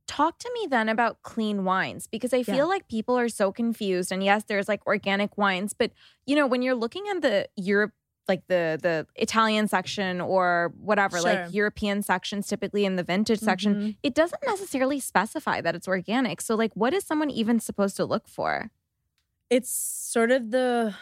[0.08, 2.64] talk to me then about clean wines because I feel Yeah.
[2.64, 4.10] like people are so confused.
[4.12, 5.92] And yes, there's like organic wines, but
[6.26, 7.92] you know, when you're looking at the Europe,
[8.28, 11.32] like the the Italian section or whatever, Sure.
[11.34, 13.96] like European sections, typically in the vintage section, Mhm.
[14.04, 16.42] it doesn't necessarily specify that it's organic.
[16.42, 18.72] So, like, what is someone even supposed to look for?
[19.50, 20.94] it's sort of the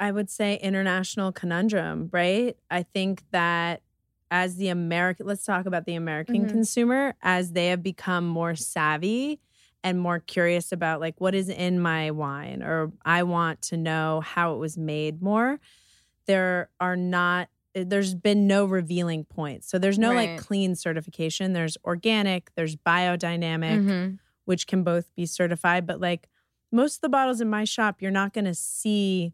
[0.00, 2.56] I would say international conundrum, right?
[2.70, 3.82] I think that
[4.30, 6.50] as the American, let's talk about the American Mhm.
[6.50, 9.40] consumer, as they have become more savvy
[9.82, 14.20] and more curious about like what is in my wine, or I want to know
[14.20, 15.58] how it was made more,
[16.28, 19.68] there are not, there's been no revealing points.
[19.68, 20.30] So there's no Right.
[20.36, 21.52] like clean certification.
[21.54, 24.18] There's organic, there's biodynamic Mhm.
[24.44, 25.86] which can both be certified.
[25.86, 26.28] But like
[26.70, 29.32] most of the bottles in my shop, you're not going to see,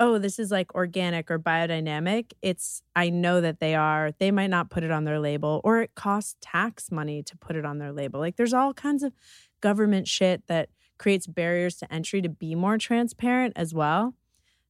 [0.00, 2.32] oh, this is like organic or biodynamic.
[2.42, 4.12] It's, I know that they are.
[4.18, 7.56] They might not put it on their label or it costs tax money to put
[7.56, 8.20] it on their label.
[8.20, 9.12] Like there's all kinds of
[9.60, 14.14] government shit that creates barriers to entry to be more transparent as well.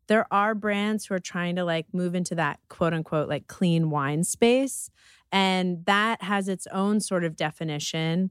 [0.06, 3.90] There are brands who are trying to like move into that quote unquote like clean
[3.90, 4.90] wine space.
[5.32, 8.30] And that has its own sort of definition,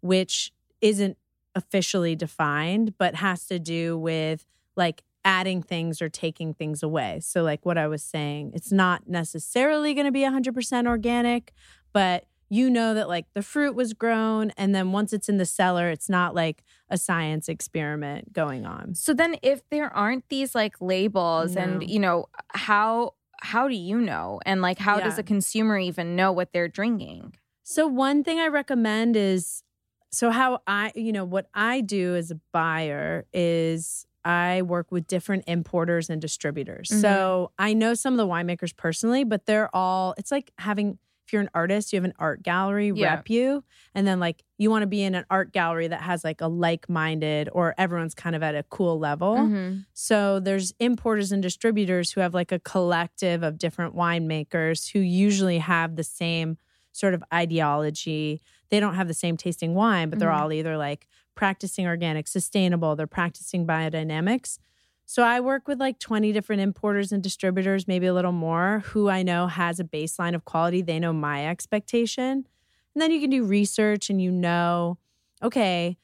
[0.00, 1.16] which isn't
[1.54, 7.20] officially defined, but has to do with like adding things or taking things away.
[7.20, 11.52] So, like what I was saying, it's not necessarily going to be 100% organic,
[11.92, 14.50] but you know that like the fruit was grown.
[14.58, 18.94] And then once it's in the cellar, it's not like a science experiment going on.
[18.94, 21.62] So then if there aren't these like labels No.
[21.62, 26.14] and you know how how do you know and like how does a consumer even
[26.14, 27.34] know what they're drinking?
[27.62, 29.62] So one thing I recommend is
[30.10, 35.06] so how I, you know, what I do as a buyer is I work with
[35.06, 36.90] different importers and distributors.
[36.90, 37.00] Mhm.
[37.00, 41.32] So I know some of the winemakers personally, but they're all it's like having if
[41.32, 43.14] you're an artist, you have an art gallery Yeah.
[43.16, 46.24] rep you, and then like you want to be in an art gallery that has
[46.24, 49.36] like a like-minded or everyone's kind of at a cool level.
[49.36, 49.86] Mhm.
[49.92, 55.58] So there's importers and distributors who have like a collective of different winemakers who usually
[55.58, 56.58] have the same
[56.92, 58.40] sort of ideology.
[58.70, 60.40] They don't have the same tasting wine, but they're Mhm.
[60.40, 64.58] all either like practicing organic, sustainable, they're practicing biodynamics.
[65.04, 69.10] So I work with like 20 different importers and distributors, maybe a little more, who
[69.10, 70.80] I know has a baseline of quality.
[70.80, 72.46] They know my expectation.
[72.94, 74.98] And then you can do research and you know,
[75.42, 75.98] okay,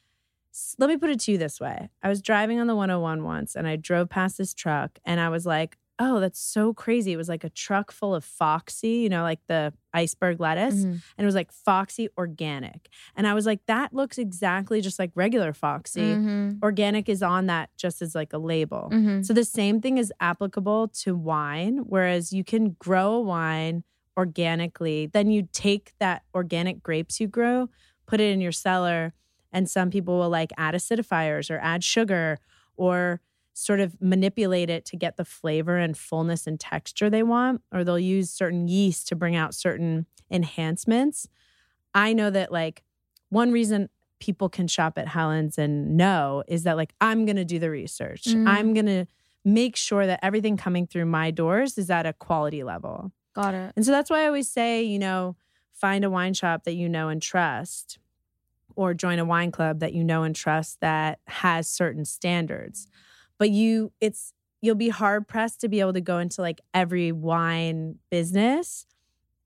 [0.77, 1.89] let me put it to you this way.
[2.03, 5.29] I was driving on the 101 once and I drove past this truck and I
[5.29, 7.11] was like, oh, that's so crazy.
[7.11, 10.75] It was like a truck full of Foxy, you know, like the iceberg lettuce.
[10.85, 10.91] Mhm.
[10.91, 12.87] And it was like Foxy organic.
[13.17, 16.01] And I was like, that looks exactly just like regular Foxy.
[16.15, 16.63] Mhm.
[16.63, 18.89] Organic is on that just as like a label.
[18.93, 19.25] Mhm.
[19.25, 23.83] So the same thing is applicable to wine, whereas you can grow a wine
[24.17, 25.07] organically.
[25.07, 27.69] Then you take that organic grapes you grow,
[28.05, 29.13] put it in your cellar,
[29.51, 32.37] and some people will like add acidifiers or add sugar
[32.77, 33.19] or
[33.59, 37.83] sort of manipulate it to get the flavor and fullness and texture they want, or
[37.83, 41.27] they'll use certain yeast to bring out certain enhancements.
[41.93, 42.83] I know that like
[43.29, 47.45] one reason people can shop at Helen's and know is that like I'm going to
[47.45, 48.23] do the research.
[48.23, 48.47] Mm.
[48.47, 49.05] I'm going to
[49.43, 53.11] make sure that everything coming through my doors is at a quality level.
[53.33, 53.73] Got it.
[53.75, 55.35] And so that's why I always say, you know,
[55.73, 57.99] find a wine shop that you know and trust
[58.75, 62.87] or join a wine club that you know and trust that has certain standards.
[63.39, 67.11] But you it's you'll be hard pressed to be able to go into like every
[67.11, 68.85] wine business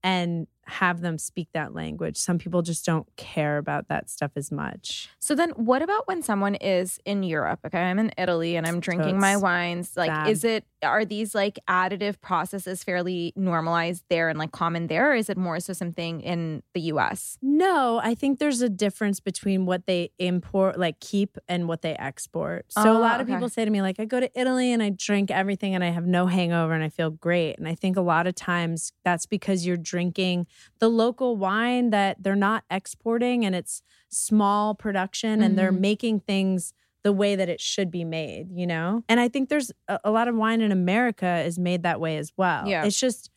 [0.03, 2.17] and have them speak that language.
[2.17, 5.09] Some people just don't care about that stuff as much.
[5.19, 7.59] So then what about when someone is in Europe?
[7.65, 9.95] Okay, I'm in Italy and I'm drinking my wines.
[9.95, 10.29] Like bad.
[10.29, 15.15] is it are these like additive processes fairly normalized there and like common there or
[15.15, 17.37] is it more so something in the US?
[17.45, 21.93] No, I think there's a difference between what they import, like keep, and what they
[21.95, 22.71] export.
[22.71, 23.27] So Oh, a lot of okay.
[23.27, 25.89] people say to me, like, I go to Italy and I drink everything and I
[25.89, 27.57] have no hangover and I feel great.
[27.57, 30.47] And I think a lot of times that's because you're drinking
[30.79, 35.81] the local wine that they're not exporting and it's small production and they're Mhm.
[35.81, 36.73] making things
[37.03, 39.03] the way that it should be made, you know?
[39.09, 42.17] And I think there's a, a lot of wine in America is made that way
[42.17, 42.67] as well.
[42.67, 42.85] Yeah.
[42.85, 43.29] It's just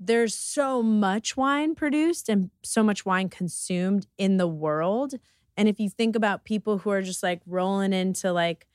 [0.00, 5.14] there's so much wine produced and so much wine consumed in the world.
[5.56, 8.66] And if you think about people who are just like rolling into like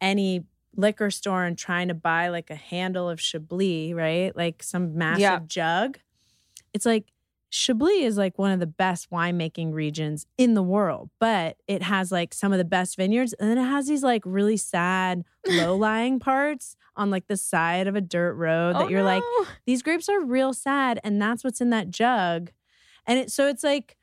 [0.00, 0.44] any
[0.76, 4.34] liquor store and trying to buy like a handle of Chablis, right?
[4.36, 5.40] Like some massive Yeah.
[5.46, 5.98] jug.
[6.72, 7.06] It's like
[7.54, 12.10] Chablis is like one of the best winemaking regions in the world, but it has
[12.10, 13.32] like some of the best vineyards.
[13.34, 17.86] And then it has these like really sad, low lying parts on like the side
[17.86, 19.22] of a dirt road that Oh, you're like,
[19.66, 22.50] these grapes are real sad and that's what's in that jug
[23.06, 23.96] and it so it's like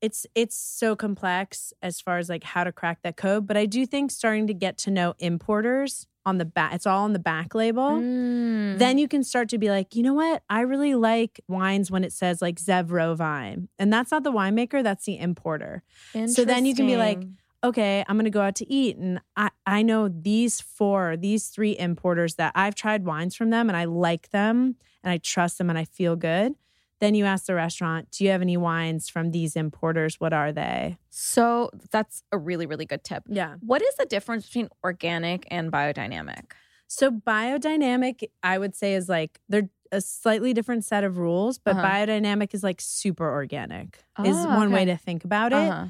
[0.00, 3.66] it's it's so complex as far as like how to crack that code but i
[3.66, 7.18] do think starting to get to know importers on the back it's all on the
[7.18, 8.78] back label Mm.
[8.78, 12.04] then you can start to be like you know what i really like wines when
[12.04, 15.82] it says like Zev Rovine and that's not the winemaker that's the importer
[16.30, 17.18] so then you can be like,
[17.64, 18.96] okay, I'm gonna go out to eat.
[18.96, 23.68] And I, I know these four, these three importers that I've tried wines from them
[23.70, 26.54] and I like them and I trust them and I feel good.
[27.02, 30.20] Then you ask the restaurant, do you have any wines from these importers?
[30.20, 30.98] What are they?
[31.10, 33.24] So that's a really, really good tip.
[33.28, 33.56] Yeah.
[33.60, 36.52] What is the difference between organic and biodynamic?
[36.86, 41.72] So biodynamic, I would say, is like they're a slightly different set of rules, but
[41.72, 41.82] Uh-huh.
[41.88, 45.56] biodynamic is like super organic, is Ah, one way to think about it.
[45.56, 45.86] Uh-huh.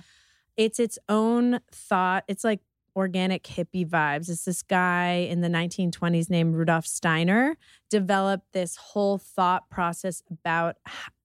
[0.56, 2.24] it's its own thought.
[2.26, 2.60] It's like
[2.94, 4.28] organic hippie vibes.
[4.28, 7.56] It's this guy in the 1920s named Rudolf Steiner
[7.90, 10.76] developed this whole thought process about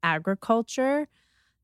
[0.04, 1.08] agriculture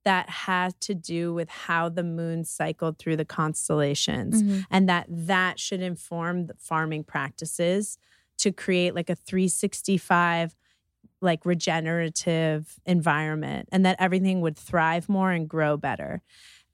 [0.04, 4.66] that had to do with how the moon cycled through the constellations Mhm.
[4.70, 7.97] and that that should inform the farming practices
[8.39, 10.56] to create like a 365
[11.22, 16.22] like regenerative environment and that everything would thrive more and grow better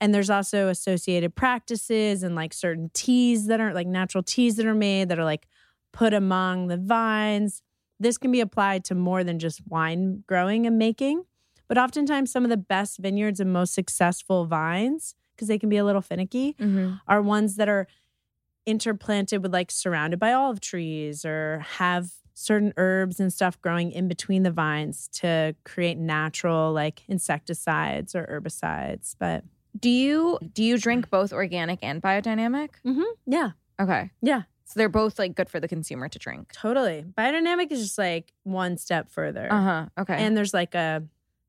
[0.02, 4.66] and there's also associated practices and like certain teas that are like natural teas that
[4.66, 5.48] are made that are like
[5.92, 7.62] put among the vines
[8.00, 11.24] this can be applied to more than just wine growing and making
[11.68, 15.78] but oftentimes some of the best vineyards and most successful vines because they can be
[15.78, 17.00] a little finicky Mhm.
[17.08, 17.88] are ones that are
[18.66, 24.08] interplanted with like surrounded by olive trees or have certain herbs and stuff growing in
[24.08, 29.44] between the vines to create natural like insecticides or herbicides but
[29.80, 32.70] Do you do you drink both organic and biodynamic?
[33.26, 34.12] yeah Okay.
[34.22, 36.52] yeah So they're both like good for the consumer to drink.
[36.54, 39.86] totally biodynamic is just like one step further Uh-huh.
[39.98, 40.16] Okay.
[40.16, 41.04] and there's like a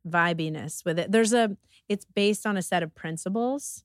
[0.09, 1.57] vibiness with it there's a
[1.89, 3.85] it's based on a set of principles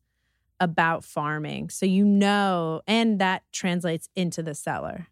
[0.60, 5.08] about farming so you know and that translates into the cellar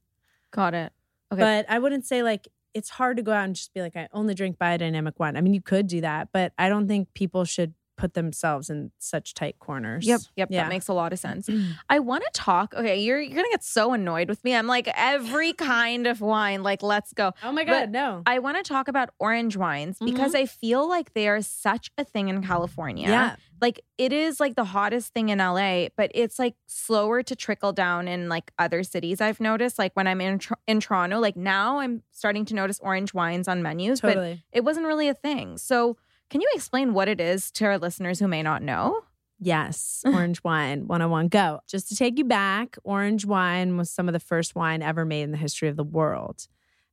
[0.51, 0.93] got it.
[1.31, 1.41] Okay.
[1.41, 4.07] But I wouldn't say like it's hard to go out and just be like, I
[4.13, 5.36] only drink biodynamic wine.
[5.36, 7.73] I mean, you could do that, but I don't think people should
[8.03, 10.05] put themselves in such tight corners.
[10.05, 10.63] Yep, yep, Yeah.
[10.63, 11.49] that makes a lot of sense.
[11.89, 12.73] I want to talk.
[12.75, 14.53] Okay, you're you're gonna get so annoyed with me.
[14.53, 16.63] I'm like every kind of wine.
[16.63, 17.31] Like, let's go.
[17.41, 18.21] Oh my But God, no.
[18.25, 20.43] I want to talk about orange wines because mm-hmm.
[20.43, 23.07] I feel like they are such a thing in California.
[23.07, 23.35] Yeah.
[23.61, 27.71] Like it is like the hottest thing in LA, but it's like slower to trickle
[27.71, 29.21] down in like other cities.
[29.21, 33.13] I've noticed like when I'm in in Toronto, like now I'm starting to notice orange
[33.13, 34.43] wines on menus, but Totally.
[34.51, 35.57] it wasn't really a thing.
[35.57, 35.95] So,
[36.30, 39.01] can you explain what it is to our listeners who may not know?
[39.39, 41.59] Yes, orange wine 101 go.
[41.67, 45.24] Just to take you back, orange wine was some of the first wine ever made
[45.24, 46.47] in the history of the world.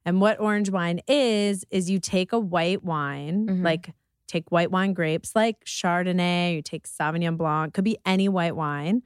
[0.05, 3.65] And what orange wine is, is you take a white wine, Mhm.
[3.65, 3.93] like
[4.27, 9.03] take white wine grapes like Chardonnay, you take Sauvignon Blanc, could be any white wine,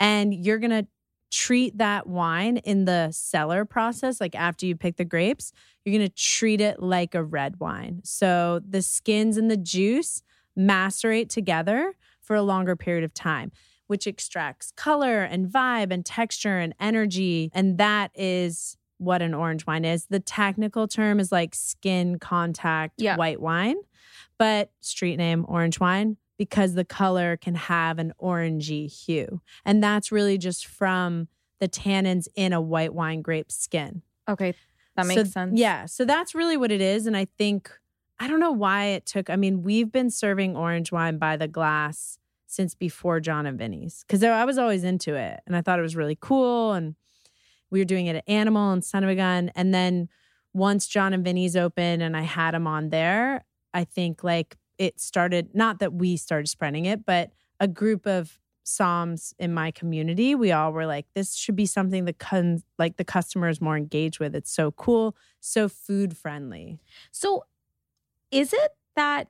[0.00, 0.86] and you're going to
[1.30, 5.52] treat that wine in the cellar process like after you pick the grapes,
[5.84, 8.00] you're going to treat it like a red wine.
[8.04, 10.22] So the skins and the juice
[10.56, 13.52] macerate together for a longer period of time,
[13.86, 17.50] which extracts color and vibe and texture and energy.
[17.54, 20.06] And that is what an orange wine is.
[20.06, 23.16] The technical term is like skin contact Yeah.
[23.16, 23.76] white wine,
[24.38, 29.42] but street name orange wine because the color can have an orangey hue.
[29.64, 31.28] And that's really just from
[31.60, 34.02] the tannins in a white wine grape skin.
[34.28, 34.54] Okay,
[34.96, 35.58] that So, makes sense.
[35.58, 35.86] Yeah.
[35.86, 37.06] So that's really what it is.
[37.06, 37.70] And I think,
[38.20, 41.48] I don't know why it took, I mean, we've been serving orange wine by the
[41.48, 45.78] glass since before Jon and Vinny's because I was always into it and I thought
[45.78, 46.72] it was really cool.
[46.72, 46.94] And
[47.70, 49.50] we were doing it at Animal and Son of a Gun.
[49.54, 50.08] And then
[50.54, 55.00] once Jon and Vinny's opened and I had them on there, I think like it
[55.00, 60.34] started, not that we started spreading it, but a group of somms in my community,
[60.34, 63.76] we all were like, this should be something the con- like the customer is more
[63.76, 64.34] engaged with.
[64.34, 66.78] It's so cool, so food friendly.
[67.10, 67.44] So,
[68.30, 69.28] is it that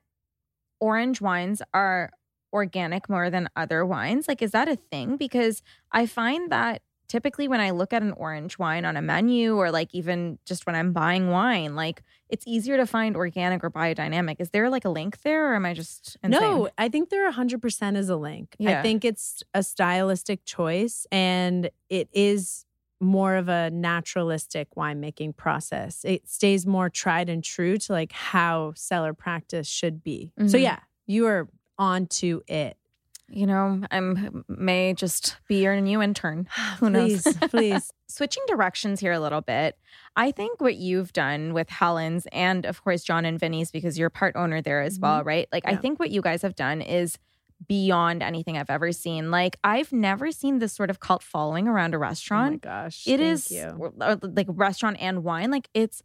[0.79, 2.11] orange wines are
[2.51, 4.27] organic more than other wines?
[4.27, 5.15] Like, is that a thing?
[5.15, 9.55] Because I find that typically when I look at an orange wine on a menu
[9.57, 13.69] or like even just when I'm buying wine, like it's easier to find organic or
[13.69, 14.37] biodynamic.
[14.39, 16.39] Is there like a link there or am I just insane?
[16.41, 18.55] No, I think there 100% is a link.
[18.57, 18.79] Yeah.
[18.79, 22.65] I think it's a stylistic choice and it is
[23.01, 26.03] more of a naturalistic winemaking process.
[26.05, 30.31] It stays more tried and true to like how cellar practice should be.
[30.37, 30.61] So Mhm.
[30.61, 31.47] yeah, you are
[31.77, 32.77] onto it.
[33.31, 36.47] You know, I'm may just be your new intern.
[36.79, 37.23] Who knows?
[37.23, 37.91] Please, please.
[38.07, 39.77] Switching directions here a little bit,
[40.15, 44.09] I think what you've done with Helen's and of course Jon and Vinny's because you're
[44.09, 45.27] part owner there as well, mm-hmm.
[45.27, 45.47] right?
[45.51, 47.17] Like I think what you guys have done is
[47.67, 49.31] beyond anything I've ever seen.
[49.31, 52.61] Like I've never seen this sort of cult following around a Oh my restaurant.
[52.61, 53.05] gosh.
[53.07, 55.51] It thank is or- or, uh, like restaurant and wine.
[55.51, 56.01] Like it's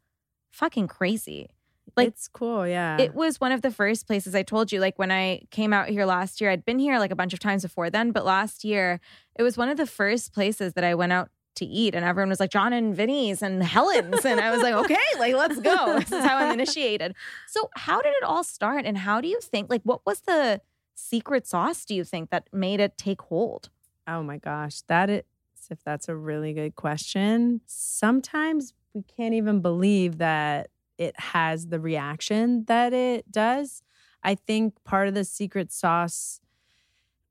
[0.50, 1.48] fucking crazy.
[1.96, 2.66] Like- it's cool.
[2.66, 2.98] Yeah.
[3.00, 5.88] It was one of the first places I told you, like when I came out
[5.88, 8.64] here last year, I'd been here like a bunch of times before then, but last
[8.64, 9.00] year
[9.36, 12.30] it was one of the first places that I went out to eat and everyone
[12.30, 14.24] was like Jon and Vinny's and Helen's.
[14.24, 15.98] And I was like, okay, like let's go.
[16.00, 17.14] This is how I'm initiated.
[17.46, 18.84] So how did it all start?
[18.84, 20.60] And how do you think, like what was the
[20.96, 23.70] secret sauce, do you think, that made it take hold?
[24.08, 25.22] Oh my gosh, that is
[25.70, 27.60] if that's a really good question.
[27.66, 30.68] Sometimes we can't even believe that
[30.98, 33.82] it has the reaction that it does.
[34.22, 36.40] I think part of the secret sauce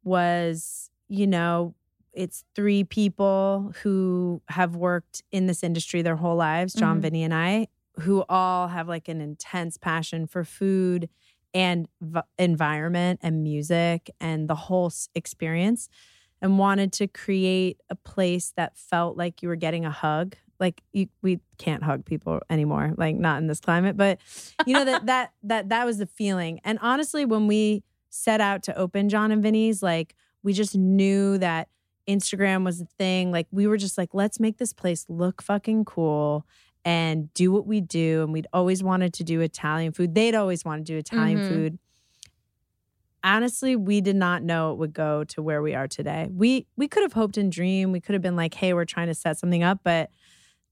[0.04, 1.76] was, you know,
[2.14, 7.02] it's three people who have worked in this industry their whole lives, Jon, Mhm.
[7.02, 7.68] Vinny, and I,
[8.02, 11.10] who all have like an intense passion for food
[11.54, 15.90] and v- environment and music and the whole s- experience
[16.42, 20.82] and wanted to create a place that felt like you were getting a hug like
[20.94, 24.20] you, we can't hug people anymore like not in this climate but
[24.66, 26.60] you know that that that that was the feeling.
[26.64, 31.38] And honestly when we set out to open jon and vinny's like we just knew
[31.38, 31.68] that
[32.08, 33.32] instagram was a thing.
[33.32, 36.46] Like we were just like let's make this place look fucking cool
[36.84, 38.24] and do what we do.
[38.24, 40.14] And we'd always wanted to do italian food.
[40.14, 41.48] They'd always wanted to do italian Mhm.
[41.48, 41.80] food.
[43.24, 46.28] Honestly we did not know it would go to where we are today.
[46.30, 47.94] We we could have hoped and dreamed.
[47.94, 50.10] We could have been like hey we're trying to set something up but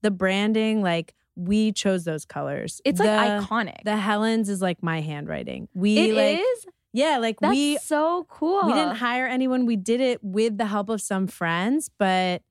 [0.02, 3.84] the branding like we chose those colors It's the, like iconic.
[3.84, 6.66] the helens is like my handwriting we It like is?
[6.92, 8.66] yeah like That's we so cool.
[8.66, 12.42] we didn't hire anyone we did it with the help of some friends but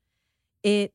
[0.63, 0.93] it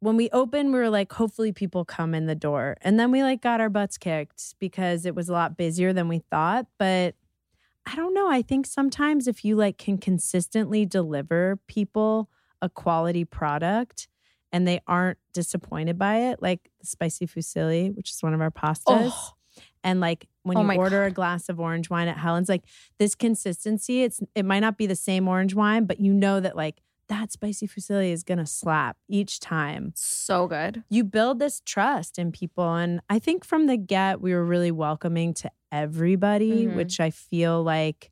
[0.00, 3.22] when we opened we were like hopefully people come in the door and then we
[3.22, 7.14] like got our butts kicked because it was a lot busier than we thought but
[7.86, 12.28] i don't know i think sometimes if you like can consistently deliver people
[12.62, 14.08] a quality product
[14.52, 18.50] and they aren't disappointed by it like the spicy fusilli which is one of our
[18.50, 19.30] pastas Oh.
[19.84, 22.62] and like when Oh you order a glass of orange wine at Helen's, like
[22.98, 26.56] this consistency, it's it might not be the same orange wine, but you know that
[26.56, 29.92] like that spicy fusilli is gonna slap each time.
[29.96, 30.82] So good.
[30.88, 32.74] You build this trust in people.
[32.76, 36.76] And I think from the get, we were really welcoming to everybody, Mhm.
[36.76, 38.10] which I feel like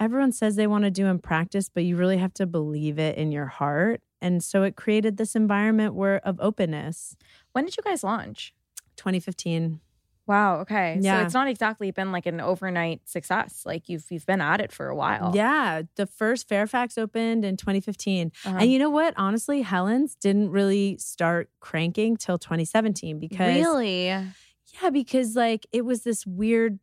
[0.00, 3.18] everyone says they want to do in practice, but you really have to believe it
[3.18, 4.00] in your heart.
[4.22, 7.16] And so it created this environment where of openness.
[7.52, 8.54] When did you guys launch?
[8.96, 9.80] 2015.
[10.26, 10.60] Wow.
[10.60, 10.98] Okay.
[11.00, 11.18] Yeah.
[11.18, 13.64] So it's not exactly been like an overnight success.
[13.66, 15.32] Like you've you've been at it for a while.
[15.34, 18.30] Yeah, the first Fairfax opened in 2015.
[18.44, 18.56] Uh-huh.
[18.60, 19.14] And you know what?
[19.16, 24.06] Honestly, Helen's didn't really start cranking till 2017 because really.
[24.06, 26.78] Yeah, because like it was this weird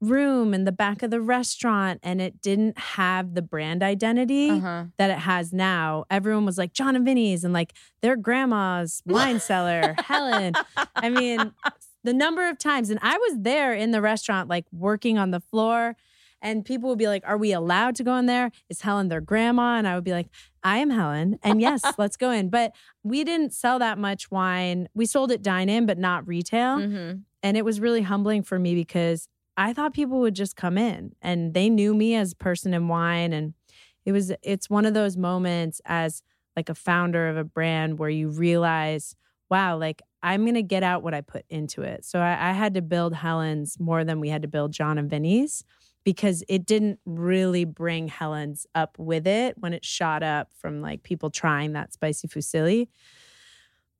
[0.00, 4.84] room in the back of the restaurant and it didn't have the brand identity Uh-huh.
[4.96, 6.04] that it has now.
[6.10, 10.54] Everyone was like Jon and Vinny's and like their grandma's wine cellar, Helen.
[10.96, 11.52] I mean,
[12.02, 15.40] the number of times, and I was there in the restaurant, like working on the
[15.40, 15.96] floor,
[16.42, 18.50] and people would be like, Are we allowed to go in there?
[18.70, 19.76] Is Helen their grandma?
[19.76, 20.28] And I would be like,
[20.64, 21.38] I am Helen.
[21.42, 22.48] And yes, let's go in.
[22.48, 22.72] But
[23.02, 24.88] we didn't sell that much wine.
[24.94, 26.78] We sold it dine in, but not retail.
[26.78, 27.24] Mhm.
[27.42, 31.14] And it was really humbling for me because I thought people would just come in
[31.20, 33.32] and they knew me as person in wine.
[33.32, 33.54] And
[34.04, 36.22] it was, it's one of those moments as
[36.56, 39.14] like a founder of a brand where you realize,
[39.50, 42.04] wow, like I'm to get out what I put into it.
[42.04, 45.10] So I, I had to build Helen's more than we had to build Jon and
[45.10, 45.64] Vinny's
[46.04, 51.02] because it didn't really bring Helen's up with it when it shot up from like
[51.02, 52.88] people trying that spicy fusilli.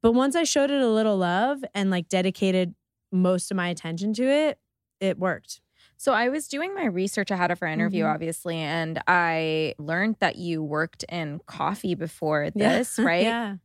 [0.02, 2.74] But once I showed it a little love and like dedicated
[3.12, 4.58] most of my attention to it,
[5.00, 5.60] it worked.
[5.96, 8.14] So I was doing my research ahead of our interview, Mhm.
[8.14, 12.78] obviously, and I learned that you worked in coffee before Yeah.
[12.78, 13.22] this, right?
[13.22, 13.56] yeah.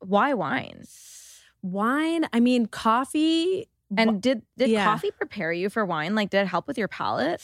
[0.00, 0.84] Why wine?
[1.62, 3.68] Wine, I mean, coffee.
[3.96, 4.84] And did did Yeah.
[4.84, 6.14] coffee prepare you for wine?
[6.14, 7.42] Like, did it help with your palate?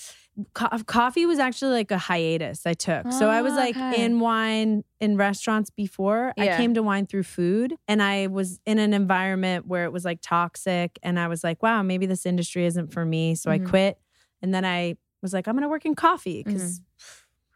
[0.53, 3.11] co- uh, coffee was actually like a hiatus I took.
[3.11, 4.05] so I was Oh, like ah, okay.
[4.05, 6.35] in wine in restaurants before.
[6.39, 10.05] I came to wine through food and I was in an environment where it was
[10.05, 13.35] like toxic and I was like, wow, maybe this industry isn't for me.
[13.35, 13.53] So Mhm.
[13.53, 13.69] I mm-hmm.
[13.69, 13.99] quit.
[14.43, 16.53] And then I was like, I'm going to work in coffee mm-hmm.
[16.53, 16.83] because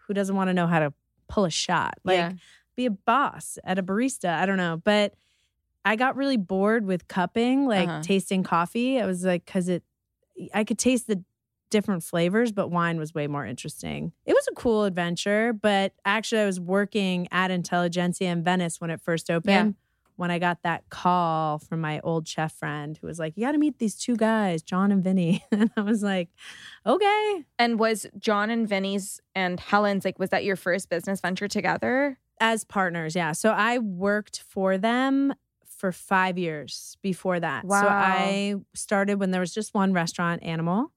[0.07, 0.93] who doesn't want to know how to
[1.28, 1.99] pull a shot?
[2.03, 2.32] Like Yeah.
[2.76, 4.30] be a boss at a barista.
[4.30, 4.80] I don't know.
[4.82, 5.14] But
[5.84, 8.02] I got really bored with cupping, like Uh-huh.
[8.02, 9.00] tasting coffee.
[9.00, 9.82] I was like, because it,
[10.54, 11.24] I could taste the
[11.70, 14.12] different flavors, but wine was way more interesting.
[14.26, 18.90] It was a cool adventure, but actually, I was working at Intelligentsia in Venice when
[18.90, 19.76] it first opened.
[20.16, 23.52] When I got that call from my old chef friend who was like, You got
[23.52, 25.42] to meet these two guys, Jon and Vinny.
[25.50, 26.28] And I was like,
[26.86, 27.44] Okay.
[27.58, 32.18] And was Jon and Vinny's and Helen's like, was that your first business venture together?
[32.38, 33.32] As partners, yeah.
[33.32, 35.32] So I worked for them
[35.80, 37.62] for five years before that.
[37.62, 40.92] So I started when there was just one restaurant, Animal.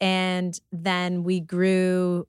[0.00, 2.26] And then we grew,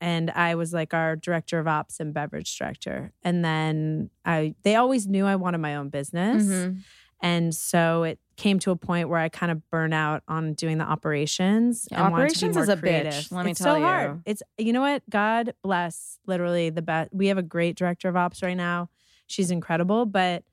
[0.00, 3.12] and I was like our director of ops and beverage director.
[3.22, 6.44] And then I, they always knew I wanted my own business.
[6.44, 6.78] Mhm.
[7.20, 10.78] And so it came to a point where I kind of burn out on doing
[10.78, 11.86] the operations.
[11.90, 14.10] Yeah, and wanted to be operations is a bitch, let me it's tell so hard.
[14.10, 14.22] you.
[14.26, 15.02] It's you know what?
[15.10, 17.10] God bless literally the best.
[17.12, 18.88] We have a great director of ops right now.
[19.26, 20.44] She's incredible, but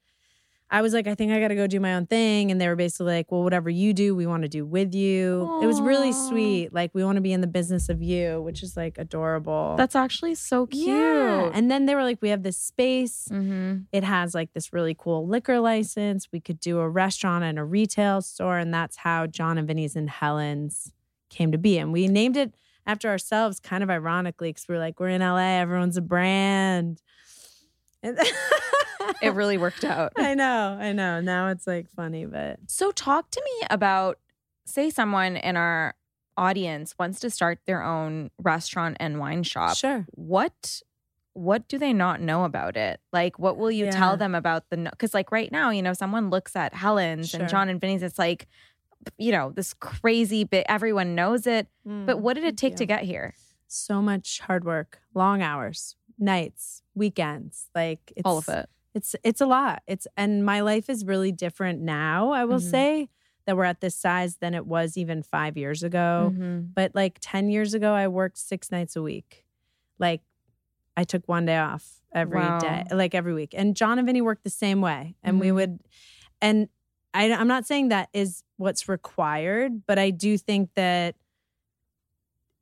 [0.73, 2.49] I was like, I think I got to go do my own thing.
[2.51, 5.59] And they were basically like, well, whatever you do, we want to do with you.
[5.61, 6.73] It was really sweet.
[6.73, 9.75] Like, we want to be in the business of you, which is like adorable.
[9.77, 10.87] That's actually so cute.
[10.87, 11.51] yeah.
[11.53, 13.27] And then they were like, we have this space.
[13.29, 16.27] hmm It has like this really cool liquor license.
[16.31, 18.57] We could do a restaurant and a retail store.
[18.57, 20.91] And that's how Jon and Vinny's and Helen's
[21.29, 21.77] came to be.
[21.77, 22.55] And we named it
[22.85, 27.01] after ourselves, kind of ironically, because we're like, we're in LA, everyone's a brand.
[29.21, 30.13] It really worked out.
[30.17, 31.19] I know, I know.
[31.21, 34.19] Now it's like funny, but So, talk to me about,
[34.65, 35.95] say, someone in our
[36.37, 39.75] audience wants to start their own restaurant and wine shop.
[39.77, 40.05] sure.
[40.11, 40.81] What
[41.35, 42.99] what do they not know about it?
[43.11, 43.91] Like, what will you Yeah.
[43.97, 44.77] tell them about the?
[44.77, 47.39] Because, like, right now, you know, someone looks at Helen's Sure.
[47.41, 48.03] and Jon and Vinny's.
[48.03, 48.47] It's like,
[49.17, 50.65] you know, this crazy bit.
[50.69, 53.33] Everyone knows it, but mm, what did it take to get here?
[53.67, 57.69] So much hard work, long hours, nights, weekends.
[57.75, 58.69] Like it's All of it.
[58.95, 59.81] It's it's a lot.
[59.87, 62.69] It's and my life is really different now, I will Mhm.
[62.71, 63.09] say,
[63.45, 66.33] that we're at this size than it was even 5 years ago.
[66.37, 66.73] Mhm.
[66.75, 69.45] But like 10 years ago I worked 6 nights a week.
[69.99, 70.21] Like
[70.97, 72.97] I took one day off every day, Wow.
[72.97, 73.53] like every week.
[73.57, 75.15] And Jon and Vinny worked the same way.
[75.23, 75.55] And we Mhm.
[75.55, 75.79] would
[76.41, 76.69] and
[77.15, 81.15] I, I'm not saying that is what's required, but I do think that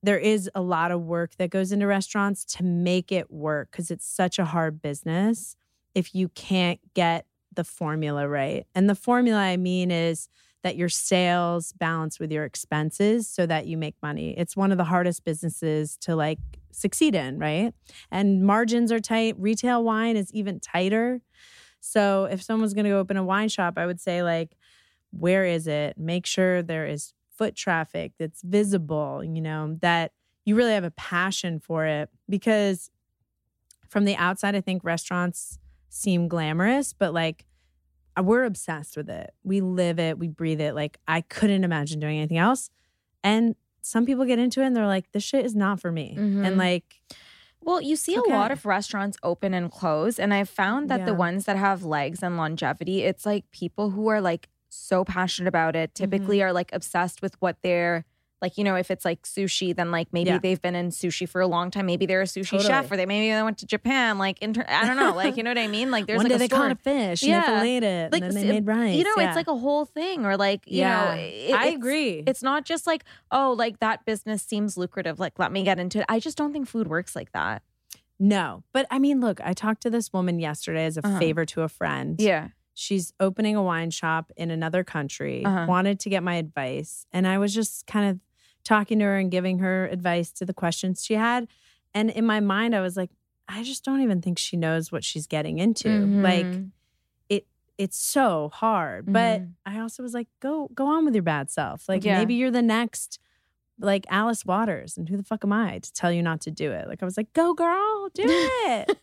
[0.04, 3.92] there is a lot of work that goes into restaurants to make it work because
[3.92, 5.56] it's such a hard business
[5.94, 8.66] if you can't get the formula right.
[8.74, 10.30] And the formula I mean is
[10.64, 14.36] that your sales balance with your expenses so that you make money.
[14.38, 16.40] It's one of the hardest businesses to like
[16.72, 17.74] succeed in, right?
[18.10, 19.36] And margins are tight.
[19.38, 21.22] Retail wine is even tighter.
[21.80, 24.56] So if someone's going to go open a wine shop, I would say like
[25.12, 25.98] where is it?
[25.98, 30.12] Make sure there is foot traffic that's visible, you know, that
[30.46, 32.92] you really have a passion for it because
[33.90, 35.58] from the outside I think restaurants
[35.90, 37.46] seem glamorous, but like
[38.16, 39.32] uh, we're obsessed with it.
[39.44, 40.76] We live it, we breathe it.
[40.76, 42.70] Like I couldn't imagine doing anything else.
[43.24, 46.16] And some people get into it and they're like, this shit is not for me.
[46.20, 46.46] Mhm.
[46.46, 47.02] And like,
[47.64, 48.32] Well, you see Okay.
[48.34, 51.84] a lot of restaurants open and close, and I've found that the ones that have
[51.84, 56.04] legs and longevity, it's like people who are like so passionate about it Mm-hmm.
[56.04, 58.06] typically are like obsessed with what they're
[58.44, 60.40] like, you know, if it's like sushi, then like maybe Yeah.
[60.40, 61.86] they've been in sushi for a long time.
[61.86, 62.64] Maybe they're a sushi Totally.
[62.70, 64.18] chef, or they maybe they went to Japan.
[64.18, 65.92] Like, inter- I don't know, like you know what I mean?
[65.92, 66.62] Like, there's one like a they story.
[66.62, 67.36] caught a fish Yeah.
[67.36, 68.96] and they filleted it Like, and then they made rice.
[68.96, 69.28] You know, Yeah.
[69.28, 71.06] it's like a whole thing, or like, you Yeah.
[71.06, 72.24] know, it- I it's- agree.
[72.26, 75.20] It's not just like, oh, like that business seems lucrative.
[75.20, 76.06] Like, let me get into it.
[76.10, 77.62] I just don't think food works like that.
[78.20, 81.20] No, but I mean, look, I talked to this woman yesterday as a Uh-huh.
[81.20, 82.16] favor to a friend.
[82.20, 82.48] Yeah.
[82.82, 85.66] She's opening a wine shop in another country, Uh-huh.
[85.68, 87.06] wanted to get my advice.
[87.14, 88.20] And I was just kind of
[88.64, 91.48] talking to her and giving her advice to the questions she had.
[91.94, 93.12] And in my mind, I was like,
[93.48, 95.90] I just don't even think she knows what she's getting into.
[96.22, 96.72] Like, Mhm.
[97.30, 97.44] it
[97.78, 99.12] it's so hard.
[99.12, 99.54] But Mhm.
[99.66, 101.88] I also was like, go go on with your bad self.
[101.88, 102.18] Like Yeah.
[102.20, 103.20] maybe you're the next
[103.92, 106.72] like Alice Waters, and who the fuck am I to tell you not to do
[106.72, 106.88] it?
[106.88, 108.98] Like I was like, go girl, do it.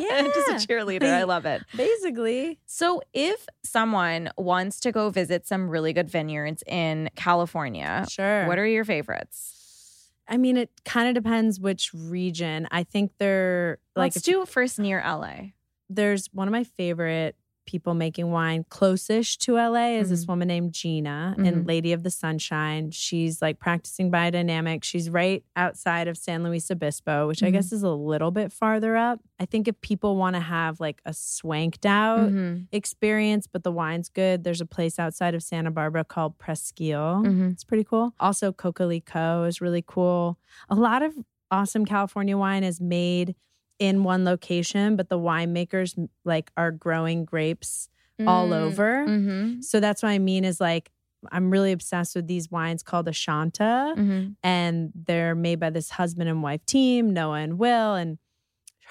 [0.00, 0.22] Yeah.
[0.34, 1.04] Just a cheerleader.
[1.04, 1.62] I love it.
[1.76, 2.58] Basically.
[2.66, 8.46] So, if someone wants to go visit some really good vineyards in California, Sure.
[8.46, 9.54] what are your favorites?
[10.28, 12.68] I mean, it kind of depends which region.
[12.70, 15.52] I think they're like Let's do first near LA.
[15.88, 17.34] there's one of my favorite
[17.68, 20.28] people making wine close-ish to LA is this Mhm.
[20.28, 21.46] woman named Gina Mhm.
[21.46, 22.90] and Lady of the Sunshine.
[22.90, 24.84] She's like practicing biodynamic.
[24.84, 27.52] She's right outside of San Luis Obispo, which I Mhm.
[27.52, 29.20] guess is a little bit farther up.
[29.38, 32.68] I think if people want to have like a swanked out Mhm.
[32.72, 37.22] experience, but the wine's good, there's a place outside of Santa Barbara called Presqu'île.
[37.26, 37.52] Mhm.
[37.52, 38.14] It's pretty cool.
[38.18, 40.38] Also, Coquelicot is really cool.
[40.70, 41.12] A lot of
[41.50, 43.34] awesome California wine is made
[43.78, 47.88] in one location, but the winemakers like are growing grapes
[48.26, 48.60] all Mm.
[48.60, 49.06] over.
[49.06, 49.62] Mhm.
[49.62, 50.90] So that's what I mean is like
[51.32, 54.36] I'm really obsessed with these wines called Ashanta, Mhm.
[54.42, 58.18] and they're made by this husband and wife team, Noah and Will, and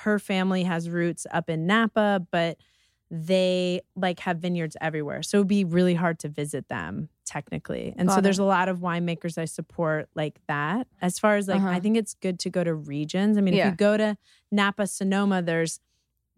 [0.04, 2.58] her family has roots up in Napa, but
[3.10, 5.24] they like have vineyards everywhere.
[5.24, 7.93] So it'd be really hard to visit them technically.
[7.97, 10.88] And so Got there's a lot of winemakers I support like that.
[11.01, 11.70] As far as like Uh-huh.
[11.70, 13.38] I think it's good to go to regions.
[13.38, 14.18] I mean, if you go to
[14.51, 15.80] Napa Sonoma, there's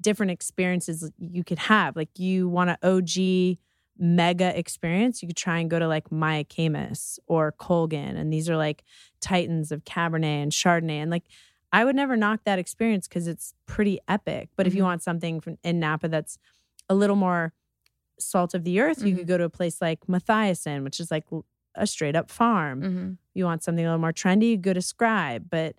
[0.02, 1.96] different experiences you could have.
[1.96, 3.58] Like you want an OG
[3.98, 8.16] mega experience, you could try and go to like Mayacamas or Colgin.
[8.16, 8.84] And these are like
[9.22, 11.02] titans of Cabernet and Chardonnay.
[11.02, 11.26] And like
[11.72, 14.50] I would never knock that experience because it's pretty epic.
[14.56, 14.86] But if you Mhm.
[14.86, 16.38] want something from, in Napa that's
[16.90, 17.54] a little more
[18.20, 19.18] salt of the earth, you Mhm.
[19.20, 21.26] could go to a place like Matthiasson, which is like
[21.76, 22.82] a straight up farm.
[22.82, 23.18] Mhm.
[23.36, 25.50] You want something a little more trendy, you go to Scribe.
[25.50, 25.76] But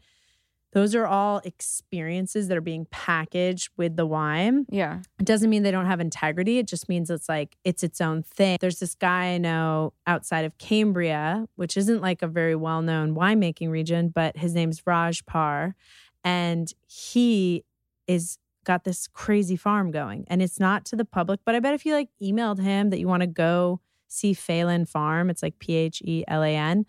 [0.73, 4.67] those are all experiences that are being packaged with the wine.
[4.69, 5.01] Yeah.
[5.19, 6.59] It doesn't mean they don't have integrity.
[6.59, 8.59] It just means it's like it's its own thing.
[8.61, 13.15] There's this guy I know outside of Cambria, which isn't like a very well known
[13.15, 15.75] winemaking region, but his name's Raj Parr.
[16.23, 17.65] And he
[18.07, 20.25] is got this crazy farm going.
[20.29, 23.01] And it's not to the public, but I bet if you like emailed him that
[23.01, 26.87] you want to go see Phelan Farm, it's like P H E L A N,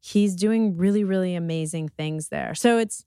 [0.00, 2.54] he's doing really, really amazing things there.
[2.54, 3.04] So it's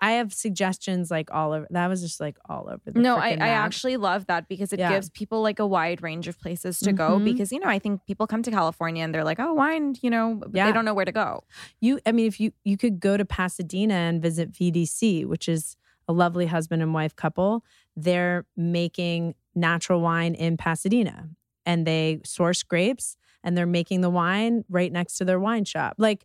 [0.00, 1.66] I have suggestions like all over.
[1.70, 3.00] That was just like all over the.
[3.00, 4.90] No, I, I actually love that because it Yeah.
[4.90, 7.18] gives people like a wide range of places to go.
[7.18, 7.24] Mhm.
[7.24, 10.10] Because, you know, I think people come to California and they're like, oh, wine, you
[10.10, 10.66] know, Yeah.
[10.66, 11.44] they don't know where to go.
[11.80, 12.00] you.
[12.04, 15.76] I mean, if you you could go to Pasadena and visit VDC, which is
[16.06, 17.64] a lovely husband and wife couple.
[17.96, 21.30] They're making natural wine in Pasadena,
[21.64, 25.94] and they source grapes, and they're making the wine right next to their wine shop.
[25.96, 26.24] Like,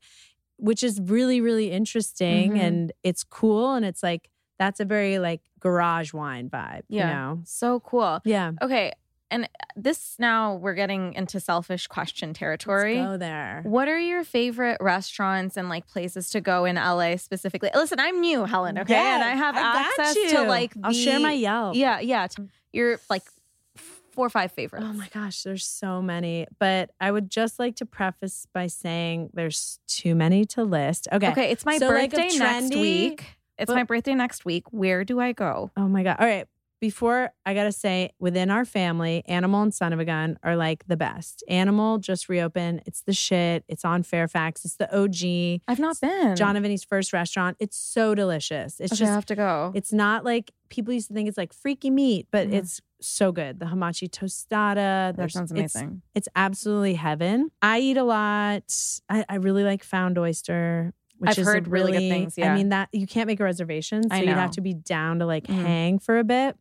[0.59, 2.59] which is really really interesting, Mhm.
[2.59, 6.81] and it's cool, and it's like that's a very like garage wine vibe.
[6.89, 7.07] Yeah.
[7.07, 7.41] You know?
[7.45, 8.19] So cool.
[8.25, 8.51] Yeah.
[8.61, 8.91] Okay.
[9.31, 12.95] And this now we're getting into selfish question territory.
[12.97, 13.61] Let's go there.
[13.63, 17.69] What are your favorite restaurants and like places to go in LA specifically?
[17.75, 18.95] Listen, I'm new, Helen, okay?
[18.95, 21.75] and I have got access to like I'll share my Yelp.
[21.75, 22.27] Yeah, yeah.
[22.73, 23.23] Your like
[24.19, 24.85] four or five favorites.
[24.85, 26.45] Oh my gosh, there's so many.
[26.59, 31.07] But I would just like to preface by saying there's too many to list.
[31.13, 31.29] Okay.
[31.31, 33.25] Okay, it's my So, like, a birthday next week.
[33.57, 34.65] It's but- my birthday next week.
[34.71, 35.71] Where do I go?
[35.77, 36.17] Oh my God.
[36.19, 36.47] All right.
[36.81, 40.87] Before I gotta say, within our family, Animal and Son of a Gun are like
[40.87, 41.43] the best.
[41.49, 42.83] Animal just reopened.
[42.85, 43.65] It's the shit.
[43.67, 44.63] It's on Fairfax.
[44.63, 45.61] It's the OG.
[45.67, 46.35] I've not been.
[46.37, 47.57] Jon and Vinny's first restaurant.
[47.59, 48.79] It's so delicious.
[48.79, 49.71] It's okay, just I have to go.
[49.75, 52.53] it's not like people used to think it's like freaky meat, but Mhm.
[52.53, 53.59] it's so good.
[53.59, 55.15] The hamachi tostada.
[55.15, 56.01] that sounds it's- amazing.
[56.15, 57.49] It's, absolutely heaven.
[57.61, 58.63] I eat a lot.
[59.09, 60.93] I, I really like found oyster.
[61.17, 62.53] Which I've heard really good things, Yeah.
[62.53, 65.25] I mean that you can't make a reservation, so you'd have to be down to
[65.25, 65.61] like Mhm.
[65.63, 66.55] hang for a bit.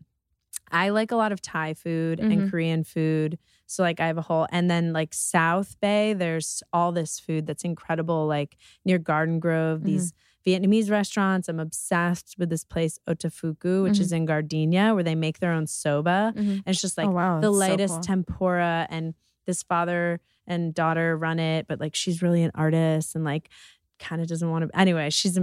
[0.70, 2.32] I like a lot of Thai food Mhm.
[2.32, 3.38] and Korean food.
[3.66, 7.46] So like I have a whole and then like South Bay, there's all this food
[7.46, 9.86] that's incredible, like near Garden Grove, Mm-hmm.
[9.86, 10.12] these
[10.46, 11.48] Vietnamese restaurants.
[11.48, 14.00] I'm obsessed with this place Otafuku, which Mhm.
[14.00, 16.32] is in Gardena, where they make their own soba.
[16.36, 16.38] Mhm.
[16.38, 18.00] And it's just like oh wow, the that's so lightest cool.
[18.02, 19.14] tempura and
[19.46, 23.50] this father and daughter run it, but like she's really an artist and like
[23.98, 24.78] kind of doesn't want to.
[24.78, 25.38] Anyway, she's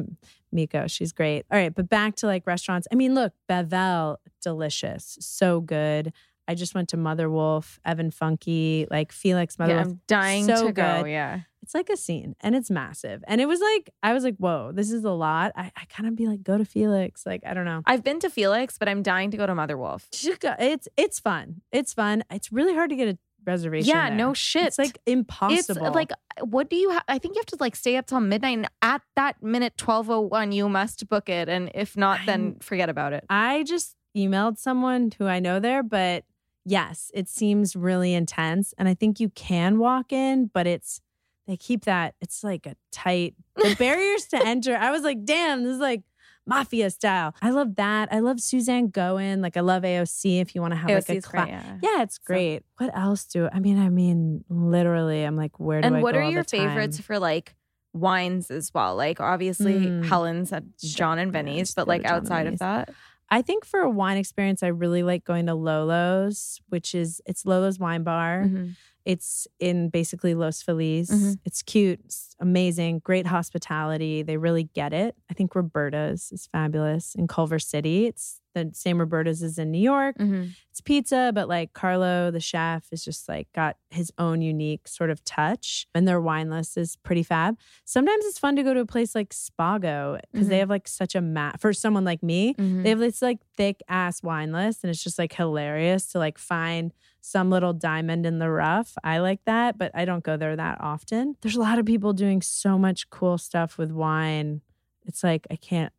[0.55, 0.87] Miko.
[0.87, 1.45] She's great.
[1.51, 2.87] All right, but back to like restaurants.
[2.91, 6.13] I mean, look, Bavel, delicious, so good.
[6.47, 9.87] I just went to Mother Wolf, Evan Funke, like Felix Mother yeah, Wolf.
[9.87, 11.03] I'm dying so to go.
[11.03, 11.09] good.
[11.09, 11.41] Yeah.
[11.63, 13.23] It's like a scene and it's massive.
[13.27, 15.51] And it was like, I was like, whoa, this is a lot.
[15.55, 17.25] I, I kind of be like, go to Felix.
[17.25, 17.81] Like, I don't know.
[17.87, 20.07] I've been to Felix, but I'm dying to go to Mother Wolf.
[20.13, 21.61] It's it's fun.
[21.71, 22.23] It's fun.
[22.29, 23.89] It's really hard to get a reservation.
[23.89, 24.17] Yeah, there.
[24.17, 24.67] no shit.
[24.67, 25.85] It's like impossible.
[25.85, 27.03] It's like, what do you have?
[27.07, 28.57] I think you have to like stay up till midnight.
[28.57, 31.49] And at that minute, 1201, you must book it.
[31.49, 33.25] And if not, then I'm- forget about it.
[33.29, 36.23] I just emailed someone who I know there, but
[36.65, 38.73] yes, it seems really intense.
[38.77, 41.01] And I think you can walk in, but it's
[41.47, 42.15] they keep that.
[42.21, 44.75] It's like a tight the barriers to enter.
[44.75, 46.01] I was like, damn, this is like
[46.47, 47.33] mafia style.
[47.41, 48.09] I love that.
[48.11, 49.41] I love Suzanne Goin.
[49.41, 50.41] Like I love AOC.
[50.41, 51.77] If you want to have like a is great, cla- yeah.
[51.81, 52.63] yeah, it's great.
[52.77, 53.79] what else do I mean?
[53.79, 56.43] I mean, literally, I'm like, where do And I what go And what are your
[56.43, 57.55] favorites for like
[57.93, 58.95] wines as well?
[58.95, 60.05] Like obviously Mm.
[60.05, 62.89] Helen's at Jon and just but like outside of that,
[63.29, 67.45] I think for a wine experience, I really like going to Lolo's, which is it's
[67.45, 68.43] Lolo's wine bar.
[68.45, 68.75] Mhm.
[69.03, 71.09] It's in basically Los Feliz.
[71.09, 71.39] Mhm.
[71.45, 74.21] It's cute, it's amazing, great hospitality.
[74.23, 75.15] They really get it.
[75.29, 78.05] I think Roberta's is fabulous in Culver City.
[78.07, 80.17] It's the same Roberta's as in New York.
[80.17, 80.51] Mhm.
[80.71, 85.09] It's pizza, but like Carlo, the chef, is just like got his own unique sort
[85.09, 85.87] of touch.
[85.93, 87.57] And their wine list is pretty fab.
[87.83, 90.59] Sometimes it's fun to go to a place like Spago because they Mhm.
[90.59, 92.53] have like such a mat for someone like me.
[92.53, 92.83] Mhm.
[92.83, 96.37] They have this like thick ass wine list, and it's just like hilarious to like
[96.37, 98.93] find some little diamond in the rough.
[99.03, 101.35] I like that, but I don't go there that often.
[101.41, 104.61] There's a lot of people doing so much cool stuff with wine.
[105.05, 105.91] It's like I can't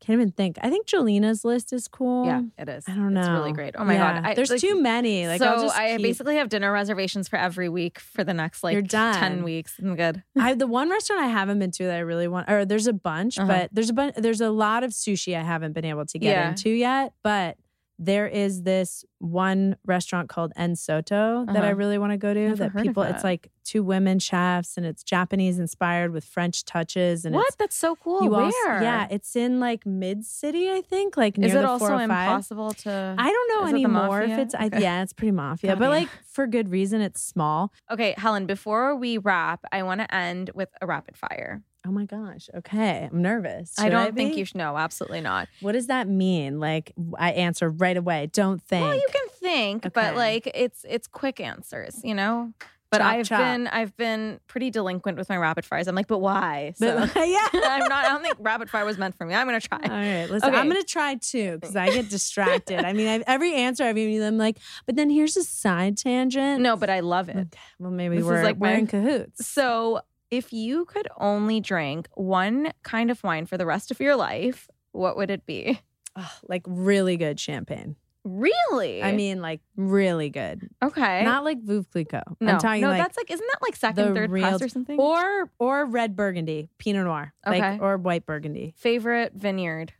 [0.00, 0.56] can't even think.
[0.60, 2.26] I think Gjelina's list is cool.
[2.26, 2.84] yeah, it is.
[2.88, 3.20] I don't know.
[3.20, 3.76] It's really great.
[3.78, 4.14] Oh my Yeah.
[4.20, 5.28] god, I, there's like, too many.
[5.28, 8.72] Like so I keep- basically have dinner reservations for every week for the next like
[8.72, 9.14] You're done.
[9.14, 9.78] ten weeks.
[9.78, 10.22] I'm good.
[10.36, 12.92] I the one restaurant I haven't been to that I really want, or there's a
[12.92, 13.46] bunch, Uh-huh.
[13.46, 14.16] but there's a bunch.
[14.16, 16.48] There's a lot of sushi I haven't been able to get Yeah.
[16.50, 17.12] into yet.
[17.22, 17.56] But
[17.98, 21.74] there is this one restaurant called n/soto that I Uh-huh.
[21.76, 22.40] really want to go to.
[22.48, 27.24] Never that people, it's like two women chefs, and it's Japanese inspired with French touches.
[27.24, 27.54] And what?
[27.58, 28.24] That's so cool.
[28.24, 28.44] you Where?
[28.46, 31.86] also- yeah, it's in like mid city, I think, like near is it the also
[31.86, 32.26] 405.
[32.28, 33.14] impossible to?
[33.18, 34.54] I don't know it anymore if it's.
[34.54, 35.90] I, yeah, it's pretty mafia, God, but yeah.
[35.90, 37.00] like for good reason.
[37.00, 37.72] It's small.
[37.90, 38.46] Okay, Helen.
[38.46, 41.62] Before we wrap, I want to end with a rapid fire.
[41.86, 42.48] Oh my gosh.
[42.54, 43.74] Okay, I'm nervous.
[43.78, 44.56] I don't think you should.
[44.56, 45.48] No, absolutely not.
[45.60, 46.60] What does that mean?
[46.60, 48.28] Like I answer right away.
[48.32, 48.86] Don't think.
[48.86, 49.92] Well, you can think, Okay.
[49.92, 52.52] but like it's it's quick answers, you know.
[52.92, 53.38] But Chop, I've chop.
[53.40, 55.88] been I've been pretty delinquent with my rapid fires.
[55.88, 56.74] I'm like, but why?
[56.76, 57.38] So But, yeah.
[57.54, 58.04] I'm not.
[58.04, 59.34] I don't think rapid fire was meant for me.
[59.34, 59.78] I'm gonna try.
[59.82, 60.50] All right, listen.
[60.50, 60.58] Okay.
[60.58, 62.84] I'm gonna try too because I get distracted.
[62.84, 66.60] I mean, I've, every answer I've given them like, but then here's a side tangent.
[66.60, 67.36] No, but I love it.
[67.38, 69.46] Okay, well maybe This we're like we're my- in cahoots.
[69.46, 70.02] So,
[70.32, 74.68] if you could only drink one kind of wine for the rest of your life,
[74.92, 75.78] what would it be?
[76.16, 77.96] Ugh, like really good champagne.
[78.24, 79.02] Really?
[79.02, 80.68] I mean, like really good.
[80.82, 81.22] okay.
[81.24, 82.22] Not like Veuve Clicquot.
[82.40, 84.68] no, I'm talking no, like that's like, isn't that like second, third real- press or
[84.68, 84.98] something?
[84.98, 87.60] or or red Burgundy, Pinot Noir, Okay.
[87.72, 88.74] like or white Burgundy.
[88.76, 89.92] Favorite vineyard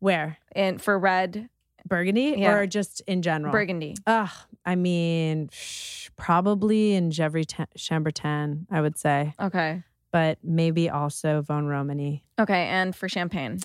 [0.00, 1.50] Where and for red
[1.86, 2.52] Burgundy Yeah.
[2.54, 3.52] or just in general?
[3.52, 3.94] Burgundy.
[4.06, 4.30] Ugh,
[4.64, 7.44] I mean, sh- probably in Gevrey
[7.76, 9.82] Chambertin, I would say, Okay.
[10.10, 12.22] but maybe also Vosne-Romanée.
[12.38, 13.58] Okay, and for champagne,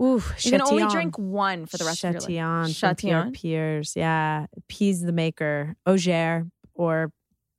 [0.00, 2.76] Ooh, you can only drink one for the rest of your Chatillon life.
[2.76, 3.32] Chatillon.
[3.32, 3.94] Piers.
[3.94, 7.12] Yeah, Pease the maker, Auger or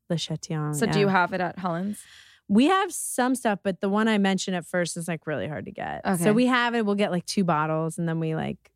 [0.09, 0.73] Le Chatillon.
[0.73, 2.03] So, do you have it at Helen's?
[2.47, 5.65] We have some stuff, but the one I mentioned at first is like really hard
[5.65, 6.01] to get.
[6.05, 6.23] Okay.
[6.23, 6.85] So we have it.
[6.85, 8.71] We'll get like two bottles, and then we like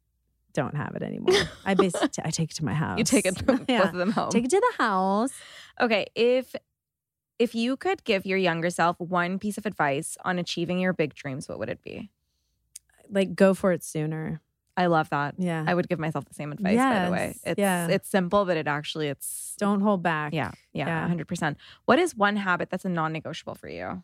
[0.62, 1.36] don't have it anymore.
[1.66, 2.98] I basically I take it to my house.
[3.00, 3.88] You take it both Yeah.
[3.88, 4.30] of them home.
[4.30, 5.34] Take it to the house.
[5.86, 6.56] Okay, if
[7.46, 11.14] if you could give your younger self one piece of advice on achieving your big
[11.14, 12.10] dreams, what would it be?
[13.10, 14.42] Like go for it sooner.
[14.78, 15.36] I love that.
[15.38, 15.66] Yeah.
[15.68, 17.36] I would give myself the same advice, by the way.
[17.44, 17.88] It's yeah.
[17.88, 20.34] it's simple, but it actually it's Don't hold back.
[20.34, 21.08] yeah, yeah, Yeah.
[21.08, 21.58] hundred percent.
[21.86, 24.04] What is one habit that's a non-negotiable for you?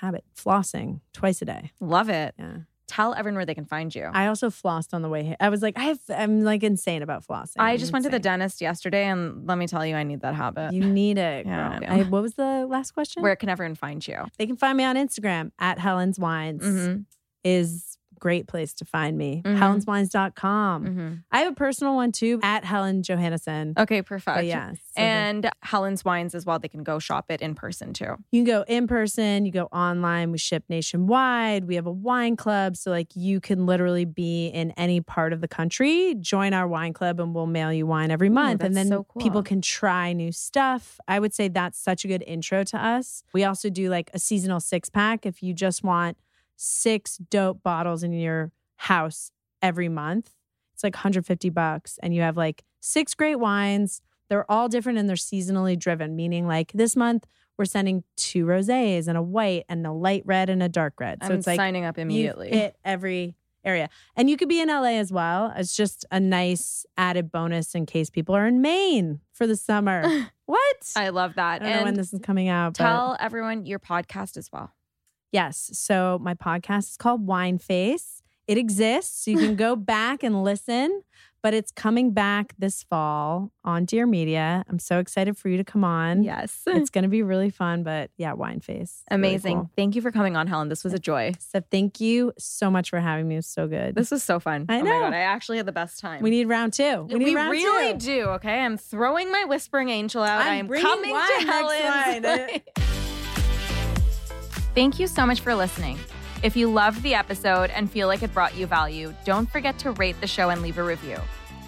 [0.00, 1.70] Habit flossing twice a day.
[1.78, 2.34] Love it.
[2.38, 2.56] Yeah.
[2.92, 4.10] Tell everyone where they can find you.
[4.12, 5.36] I also flossed on the way here.
[5.40, 7.54] I was like, I have, I'm like insane about flossing.
[7.58, 10.20] I I'm just went to the dentist yesterday, and let me tell you, I need
[10.20, 10.72] that habit.
[10.74, 11.46] You need it.
[11.52, 11.78] Yeah.
[11.88, 12.00] I.
[12.00, 13.22] I- what was the last question?
[13.22, 14.26] Where can everyone find you?
[14.38, 17.04] they can find me on Instagram at Helen's Wines Mhm.
[17.44, 19.42] is great place to find me.
[19.44, 19.58] Mhm.
[19.58, 20.84] Helenswines.com.
[20.86, 21.08] Mm-hmm.
[21.32, 23.76] I have a personal one too at Helen Johannesen.
[23.78, 24.36] Okay, perfect.
[24.36, 26.58] But so And Helen's Wines as well.
[26.60, 28.14] They can go shop it in person too.
[28.30, 31.64] You can go in person, you go online, we ship nationwide.
[31.66, 32.76] We have a wine club.
[32.76, 36.92] So, like, you can literally be in any part of the country, join our wine
[36.92, 38.62] club, and we'll mail you wine every month.
[38.62, 39.20] and then so cool.
[39.22, 41.00] people can try new stuff.
[41.08, 43.24] I would say that's such a good intro to us.
[43.32, 46.16] We also do like a seasonal six pack if you just want
[46.62, 50.30] six dope bottles in your house every month.
[50.74, 54.00] It's like 150 bucks, and you have like six great wines.
[54.28, 57.26] They're all different and they're seasonally driven, meaning like this month
[57.58, 61.18] we're sending two rosés and a white and a light red and a dark red.
[61.22, 62.48] So I'm it's like signing up you immediately.
[62.48, 63.90] hit every area.
[64.16, 65.52] And you could be in LA as well.
[65.54, 70.02] It's just a nice added bonus in case people are in Maine for the summer.
[70.46, 70.92] what?
[70.96, 71.62] I love I that.
[71.62, 72.78] don't know when this is coming out.
[72.78, 74.72] but- tell everyone your podcast as well.
[75.32, 75.70] Yes.
[75.72, 78.22] So my podcast is called Wine Face.
[78.46, 79.26] It exists.
[79.26, 81.02] You can go back and listen,
[81.42, 84.64] but it's coming back this fall on Dear Media.
[84.68, 86.22] I'm so excited for you to come on.
[86.24, 86.60] Yes.
[86.66, 89.04] It's going to be really fun, but yeah, Wine Face.
[89.06, 89.56] It's really Amazing.
[89.58, 89.70] cool.
[89.76, 90.68] Thank you for coming on, Helen.
[90.68, 91.32] This was a joy.
[91.38, 93.36] So thank you so much for having me.
[93.36, 93.94] It was so good.
[93.94, 94.66] This was so fun.
[94.68, 95.00] I Oh my know.
[95.00, 96.20] god, I actually had the best time.
[96.22, 97.04] we need round two.
[97.04, 97.98] We need round really two.
[97.98, 98.22] do.
[98.30, 100.42] Okay, I'm throwing my whispering angel out.
[100.42, 102.62] I'm I am coming to next Helen's.
[104.74, 105.98] Thank you so much for listening.
[106.42, 109.90] If you loved the episode and feel like it brought you value, don't forget to
[109.92, 111.18] rate the show and leave a review.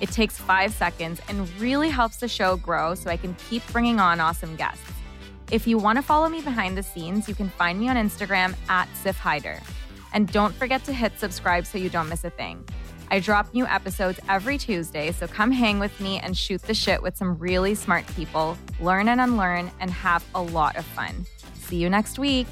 [0.00, 4.00] It takes five seconds and really helps the show grow so I can keep bringing
[4.00, 4.90] on awesome guests.
[5.50, 8.54] If you want to follow me behind the scenes, you can find me on Instagram
[8.70, 9.62] at SiffHaider.
[10.14, 12.66] And don't forget to hit subscribe so you don't miss a thing.
[13.10, 17.02] I drop new episodes every Tuesday, so come hang with me and shoot the shit
[17.02, 21.26] with some really smart people, learn and unlearn, and have a lot of fun.
[21.54, 22.46] See you next week.